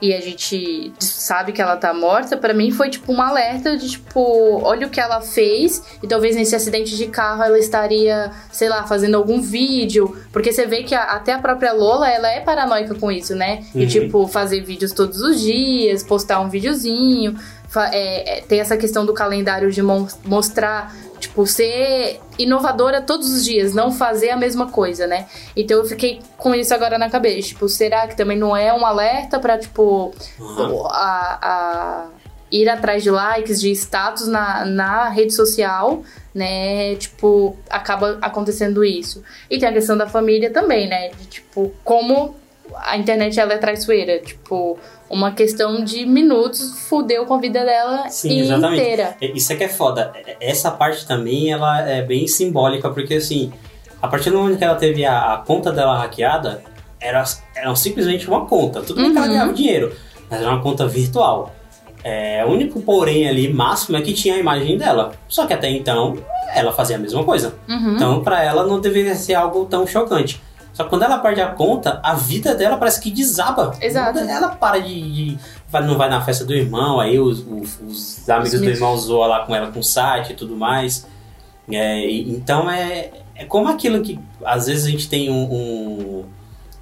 e 0.00 0.12
a 0.12 0.20
gente 0.20 0.92
sabe 0.98 1.52
que 1.52 1.62
ela 1.62 1.76
tá 1.76 1.94
morta, 1.94 2.36
pra 2.36 2.52
mim 2.52 2.72
foi 2.72 2.90
tipo 2.90 3.12
um 3.12 3.22
alerta 3.22 3.76
de 3.76 3.88
tipo, 3.88 4.60
olha 4.64 4.86
o 4.86 4.90
que 4.90 5.00
ela 5.00 5.20
fez, 5.20 5.80
e 6.02 6.08
talvez 6.08 6.34
nesse 6.34 6.56
acidente 6.56 6.96
de 6.96 7.06
carro 7.06 7.42
ela 7.42 7.56
estaria, 7.58 8.32
sei 8.50 8.68
lá, 8.68 8.82
fazendo 8.84 9.16
algum 9.16 9.40
vídeo, 9.40 10.16
porque 10.32 10.52
você 10.52 10.66
vê 10.66 10.82
que 10.82 10.92
a- 10.94 11.04
até 11.12 11.32
a 11.32 11.38
própria 11.38 11.72
Lola, 11.72 12.08
ela 12.10 12.28
é 12.28 12.40
paranoica 12.40 12.94
com 12.96 13.12
isso, 13.12 13.34
né? 13.36 13.64
E 13.74 13.82
Uhum. 13.82 13.86
tipo, 13.88 14.26
fazer 14.26 14.60
vídeos 14.62 14.90
todos 14.92 15.20
os 15.20 15.40
dias, 15.40 16.02
postar 16.02 16.40
um 16.40 16.48
videozinho, 16.48 17.36
é, 17.92 18.38
é, 18.38 18.40
tem 18.42 18.58
essa 18.60 18.76
questão 18.76 19.06
do 19.06 19.14
calendário 19.14 19.70
de 19.70 19.80
mostrar, 19.80 20.92
tipo, 21.22 21.46
ser 21.46 22.20
inovadora 22.38 23.00
todos 23.00 23.32
os 23.32 23.44
dias, 23.44 23.72
não 23.72 23.92
fazer 23.92 24.30
a 24.30 24.36
mesma 24.36 24.66
coisa, 24.66 25.06
né? 25.06 25.26
Então 25.56 25.78
eu 25.78 25.84
fiquei 25.84 26.20
com 26.36 26.54
isso 26.54 26.74
agora 26.74 26.98
na 26.98 27.08
cabeça, 27.08 27.48
tipo, 27.48 27.68
será 27.68 28.06
que 28.08 28.16
também 28.16 28.36
não 28.36 28.56
é 28.56 28.72
um 28.74 28.84
alerta 28.84 29.38
pra, 29.38 29.56
tipo, 29.56 30.12
Aham. 30.40 30.88
a, 30.90 31.38
a 31.42 32.06
ir 32.50 32.68
atrás 32.68 33.02
de 33.02 33.10
likes, 33.10 33.60
de 33.60 33.70
status 33.70 34.26
na, 34.26 34.64
na 34.66 35.08
rede 35.08 35.32
social, 35.32 36.02
né? 36.34 36.96
Tipo, 36.96 37.56
acaba 37.70 38.18
acontecendo 38.20 38.84
isso. 38.84 39.22
E 39.48 39.58
tem 39.58 39.68
a 39.68 39.72
questão 39.72 39.96
da 39.96 40.06
família 40.06 40.50
também, 40.50 40.88
né? 40.88 41.10
De, 41.10 41.26
tipo, 41.26 41.72
como 41.84 42.34
a 42.76 42.96
internet 42.96 43.38
ela 43.38 43.52
é 43.54 43.58
traiçoeira. 43.58 44.18
Tipo, 44.20 44.78
uma 45.10 45.32
questão 45.32 45.84
de 45.84 46.06
minutos 46.06 46.80
fudeu 46.88 47.26
com 47.26 47.34
a 47.34 47.38
vida 47.38 47.64
dela 47.64 48.08
Sim, 48.08 48.40
exatamente. 48.40 48.80
inteira. 48.80 49.16
É, 49.20 49.26
Isso 49.26 49.52
é 49.52 49.56
que 49.56 49.64
é 49.64 49.68
foda. 49.68 50.12
Essa 50.40 50.70
parte 50.70 51.06
também, 51.06 51.52
ela 51.52 51.88
é 51.88 52.02
bem 52.02 52.26
simbólica, 52.26 52.90
porque 52.90 53.14
assim, 53.14 53.52
a 54.00 54.08
partir 54.08 54.30
do 54.30 54.38
momento 54.38 54.58
que 54.58 54.64
ela 54.64 54.74
teve 54.76 55.04
a, 55.04 55.34
a 55.34 55.36
conta 55.38 55.70
dela 55.72 55.98
hackeada, 55.98 56.62
era, 57.00 57.24
era 57.54 57.74
simplesmente 57.74 58.28
uma 58.28 58.46
conta. 58.46 58.80
Tudo 58.82 59.02
bem 59.02 59.10
que 59.12 59.16
ela 59.18 59.26
Uhum. 59.26 59.32
ganhava 59.32 59.52
dinheiro, 59.52 59.94
mas 60.30 60.40
era 60.40 60.50
uma 60.50 60.62
conta 60.62 60.86
virtual. 60.86 61.54
É, 62.04 62.44
o 62.44 62.50
único 62.50 62.80
porém 62.82 63.28
ali, 63.28 63.52
máximo, 63.52 63.96
é 63.96 64.00
que 64.02 64.12
tinha 64.12 64.34
a 64.34 64.38
imagem 64.38 64.76
dela. 64.76 65.12
Só 65.28 65.46
que 65.46 65.52
até 65.52 65.70
então, 65.70 66.16
ela 66.52 66.72
fazia 66.72 66.96
a 66.96 66.98
mesma 66.98 67.22
coisa. 67.22 67.54
Uhum. 67.68 67.94
Então, 67.94 68.22
pra 68.24 68.42
ela, 68.42 68.64
não 68.66 68.80
deveria 68.80 69.14
ser 69.14 69.34
algo 69.34 69.64
tão 69.66 69.86
chocante. 69.86 70.40
Só 70.72 70.84
que 70.84 70.90
quando 70.90 71.02
ela 71.02 71.18
perde 71.18 71.40
a 71.40 71.48
conta, 71.48 72.00
a 72.02 72.14
vida 72.14 72.54
dela 72.54 72.76
parece 72.78 73.00
que 73.00 73.10
desaba. 73.10 73.76
Exato. 73.80 74.18
Ela 74.18 74.48
para 74.48 74.78
de. 74.80 75.34
de- 75.34 75.38
não 75.84 75.96
vai 75.98 76.08
na 76.08 76.20
festa 76.22 76.44
do 76.44 76.54
irmão, 76.54 76.98
aí 77.00 77.18
os, 77.18 77.40
os- 77.40 77.78
os 77.80 78.28
amigos 78.30 78.54
Os 78.54 78.60
do 78.60 78.68
irmão 78.70 78.96
zoam 78.96 79.28
lá 79.28 79.44
com 79.46 79.54
ela 79.54 79.70
com 79.70 79.82
site 79.82 80.32
e 80.32 80.34
tudo 80.34 80.56
mais. 80.56 81.06
É, 81.70 82.10
então 82.10 82.70
é, 82.70 83.10
é 83.34 83.44
como 83.44 83.68
aquilo 83.68 84.02
que 84.02 84.18
às 84.44 84.66
vezes 84.66 84.86
a 84.86 84.90
gente 84.90 85.08
tem 85.08 85.30
um, 85.30 85.42
um- 85.44 86.24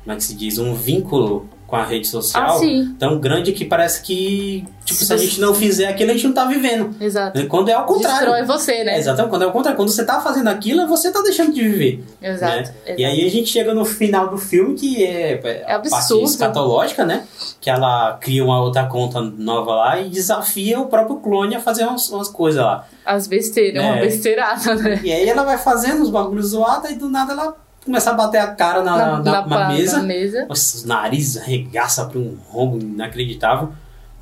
Como 0.02 0.12
é 0.12 0.16
que 0.16 0.24
se 0.24 0.34
diz? 0.34 0.58
Um 0.58 0.74
vínculo 0.74 1.48
com 1.70 1.76
a 1.76 1.84
rede 1.84 2.08
social 2.08 2.58
Ah, 2.58 2.94
tão 2.98 3.20
grande 3.20 3.52
que 3.52 3.64
parece 3.64 4.02
que, 4.02 4.66
tipo, 4.84 5.04
se 5.04 5.12
a 5.12 5.16
gente 5.16 5.40
não 5.40 5.54
fizer 5.54 5.86
aquilo, 5.86 6.10
a 6.10 6.14
gente 6.14 6.26
não 6.26 6.34
tá 6.34 6.44
vivendo. 6.44 6.94
Exato. 7.00 7.46
Quando 7.46 7.68
é 7.68 7.72
ao 7.74 7.84
contrário. 7.86 8.26
Destrói 8.32 8.44
você, 8.44 8.82
né? 8.82 8.94
É, 8.96 8.98
exatamente, 8.98 9.30
quando 9.30 9.42
é 9.42 9.46
o 9.46 9.52
contrário. 9.52 9.76
Quando 9.76 9.88
você 9.90 10.04
tá 10.04 10.20
fazendo 10.20 10.48
aquilo, 10.48 10.86
você 10.88 11.12
tá 11.12 11.22
deixando 11.22 11.52
de 11.54 11.62
viver. 11.62 12.04
Exato. 12.20 12.56
né? 12.56 12.60
exato. 12.84 13.00
E 13.00 13.04
aí 13.04 13.24
a 13.24 13.30
gente 13.30 13.48
chega 13.48 13.72
no 13.72 13.84
final 13.84 14.28
do 14.28 14.36
filme, 14.36 14.74
que 14.74 15.04
é, 15.04 15.40
É 15.44 15.72
a 15.72 15.78
parte 15.78 15.94
absurdo. 15.94 16.24
escatológica, 16.24 17.06
né? 17.06 17.22
Que 17.60 17.70
ela 17.70 18.18
cria 18.20 18.44
uma 18.44 18.60
outra 18.60 18.86
conta 18.86 19.20
nova 19.20 19.72
lá 19.72 20.00
e 20.00 20.08
desafia 20.08 20.80
o 20.80 20.86
próprio 20.86 21.16
clone 21.18 21.54
a 21.54 21.60
fazer 21.60 21.84
umas, 21.84 22.08
umas 22.10 22.28
coisas 22.28 22.60
lá. 22.64 22.84
As 23.06 23.28
besteiras, 23.28 23.82
uma 23.84 23.96
É. 23.98 24.00
besteirada, 24.00 24.74
né? 24.74 25.00
E 25.04 25.12
aí 25.12 25.28
ela 25.28 25.44
vai 25.44 25.56
fazendo 25.56 26.02
os 26.02 26.10
bagulhos 26.10 26.46
zoados 26.48 26.90
e 26.90 26.94
do 26.96 27.08
nada 27.08 27.32
ela 27.32 27.54
começa 27.90 28.10
a 28.10 28.14
bater 28.14 28.38
a 28.38 28.48
cara 28.54 28.82
na, 28.82 28.96
na, 28.96 29.18
na- 29.18 29.46
na 29.46 29.68
mesa. 29.68 30.02
mesa. 30.02 30.46
Nossa, 30.48 30.76
os 30.78 30.84
narizes 30.84 31.36
arregaça 31.42 32.04
pra 32.06 32.18
um 32.18 32.38
rombo 32.48 32.78
inacreditável. 32.78 33.70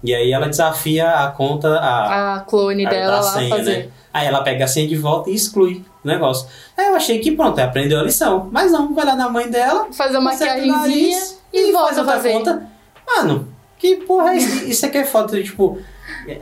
E 0.02 0.14
aí 0.14 0.32
ela 0.32 0.48
desafia 0.48 1.08
a 1.10 1.28
conta, 1.30 1.68
a, 1.78 2.37
A 2.37 2.40
clone 2.40 2.87
a- 2.87 2.90
dela 2.90 3.16
lá 3.16 3.22
senha, 3.22 3.56
fazer. 3.56 3.78
né? 3.78 3.88
Aí 4.12 4.26
ela 4.26 4.42
pega 4.42 4.64
a 4.64 4.68
senha 4.68 4.88
de 4.88 4.96
volta 4.96 5.28
e 5.30 5.34
exclui 5.34 5.84
o 6.04 6.06
negócio. 6.08 6.48
Aí 6.76 6.87
eu 6.87 6.94
achei 6.96 7.18
que 7.18 7.32
pronto, 7.32 7.58
aprendeu 7.58 7.98
a 8.00 8.02
lição. 8.02 8.48
Mas 8.50 8.70
não, 8.72 8.94
vai 8.94 9.04
lá 9.04 9.14
na 9.16 9.28
mãe 9.28 9.50
dela, 9.50 9.88
Fazer 9.92 10.16
uma 10.18 10.30
maquiagemzinha 10.32 10.76
nariz 10.78 11.38
e, 11.52 11.72
volta 11.72 11.94
faz 11.96 11.98
a 11.98 12.04
fazer. 12.12 12.32
conta. 12.32 12.66
Mano, 13.06 13.48
que 13.76 13.96
porra 13.96 14.30
é 14.32 14.37
isso? 14.38 14.64
Isso 14.66 14.87
aqui 14.87 14.98
é 14.98 15.04
foda, 15.04 15.42
tipo... 15.42 15.78
É, 16.26 16.32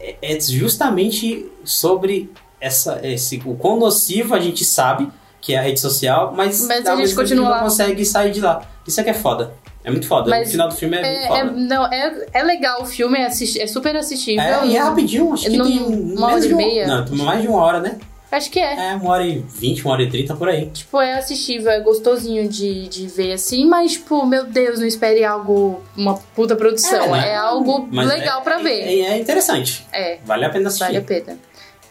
é- 0.00 0.16
é 0.34 0.40
justamente 0.40 1.48
sobre 1.64 2.32
essa, 2.60 2.98
esse, 3.06 3.40
o 3.44 3.54
quão 3.54 3.78
nocivo 3.78 4.34
a 4.34 4.40
gente 4.40 4.64
sabe 4.64 5.08
que 5.42 5.52
é 5.54 5.58
a 5.58 5.62
rede 5.62 5.78
social, 5.80 6.32
mas, 6.34 6.66
Mas 6.66 6.86
a 6.86 6.96
gente 6.96 7.14
continua 7.14 7.56
não 7.56 7.64
consegue 7.64 8.02
sair 8.06 8.30
de 8.30 8.40
lá. 8.40 8.62
Isso 8.86 8.98
aqui 9.00 9.10
é 9.10 9.14
foda. 9.14 9.52
É 9.84 9.90
muito 9.90 10.06
foda. 10.06 10.30
Mas 10.30 10.46
no 10.46 10.52
final 10.52 10.68
do 10.68 10.74
filme 10.76 10.96
é, 10.96 11.00
muito 11.02 11.12
É, 11.24 11.26
foda. 11.26 11.40
é- 11.40 11.44
não, 11.66 11.86
é, 11.92 12.26
é 12.32 12.42
legal 12.44 12.82
o 12.82 12.86
filme, 12.86 13.18
é, 13.18 13.26
assisti- 13.26 13.60
é 13.60 13.66
super 13.66 13.94
assistível. 13.96 14.42
É, 14.42 14.64
e 14.66 14.76
é 14.76 14.80
rapidinho, 14.80 15.32
acho 15.34 15.50
que 15.50 15.56
Num- 15.56 15.64
tem 15.66 15.78
uma 15.82 16.26
hora 16.28 16.34
menos 16.36 16.44
e 16.44 16.48
de 16.48 16.54
meia. 16.54 16.86
Não, 16.86 17.04
tem 17.04 17.16
mais 17.16 17.42
de 17.42 17.48
uma 17.48 17.60
hora, 17.60 17.80
né? 17.80 17.98
Acho 18.30 18.50
que 18.50 18.58
é. 18.60 18.92
É, 18.92 18.94
uma 18.94 19.10
hora 19.10 19.26
e 19.26 19.40
vinte, 19.40 19.84
uma 19.84 19.92
hora 19.92 20.02
e 20.04 20.08
trinta, 20.08 20.34
por 20.34 20.48
aí. 20.48 20.66
Tipo, 20.70 21.00
é 21.02 21.18
assistível, 21.18 21.70
é 21.70 21.80
gostosinho 21.80 22.48
de, 22.48 22.88
de 22.88 23.06
ver 23.08 23.32
assim, 23.32 23.66
mas, 23.66 23.92
tipo, 23.92 24.24
meu 24.24 24.46
Deus, 24.46 24.78
não 24.78 24.86
espere 24.86 25.22
algo, 25.22 25.82
uma 25.94 26.14
puta 26.34 26.56
produção. 26.56 27.10
né? 27.10 27.28
É, 27.30 27.36
algo 27.36 27.86
Mas 27.90 28.08
legal 28.08 28.40
é- 28.40 28.44
pra 28.44 28.60
é- 28.60 28.62
ver. 28.62 28.80
É, 28.84 29.00
é 29.00 29.18
interessante. 29.18 29.84
É, 29.92 30.18
Vale 30.24 30.44
a 30.46 30.48
pena 30.50 30.68
assistir. 30.68 30.84
vale 30.84 30.96
a 30.98 31.02
pena. 31.02 31.38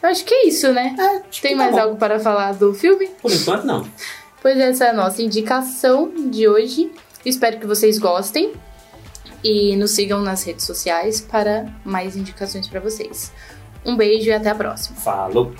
Eu 0.01 0.09
acho 0.09 0.25
que 0.25 0.33
é 0.33 0.47
isso, 0.47 0.71
né? 0.73 0.95
É, 0.97 1.01
acho 1.29 1.41
Tem 1.41 1.51
que 1.51 1.57
tá 1.57 1.63
mais 1.63 1.71
bom. 1.75 1.81
algo 1.81 1.95
para 1.97 2.19
falar 2.19 2.53
do 2.53 2.73
filme? 2.73 3.07
Por 3.21 3.31
enquanto, 3.31 3.63
não. 3.65 3.87
Pois 4.41 4.57
essa 4.57 4.85
é 4.85 4.89
a 4.89 4.93
nossa 4.93 5.21
indicação 5.21 6.11
de 6.29 6.47
hoje. 6.47 6.91
Espero 7.23 7.59
que 7.59 7.67
vocês 7.67 7.99
gostem 7.99 8.53
e 9.43 9.75
nos 9.75 9.91
sigam 9.91 10.21
nas 10.21 10.43
redes 10.43 10.65
sociais 10.65 11.21
para 11.21 11.67
mais 11.85 12.15
indicações 12.15 12.67
para 12.67 12.79
vocês. 12.79 13.31
Um 13.85 13.95
beijo 13.95 14.29
e 14.29 14.33
até 14.33 14.49
a 14.49 14.55
próxima. 14.55 14.95
Falou. 14.97 15.53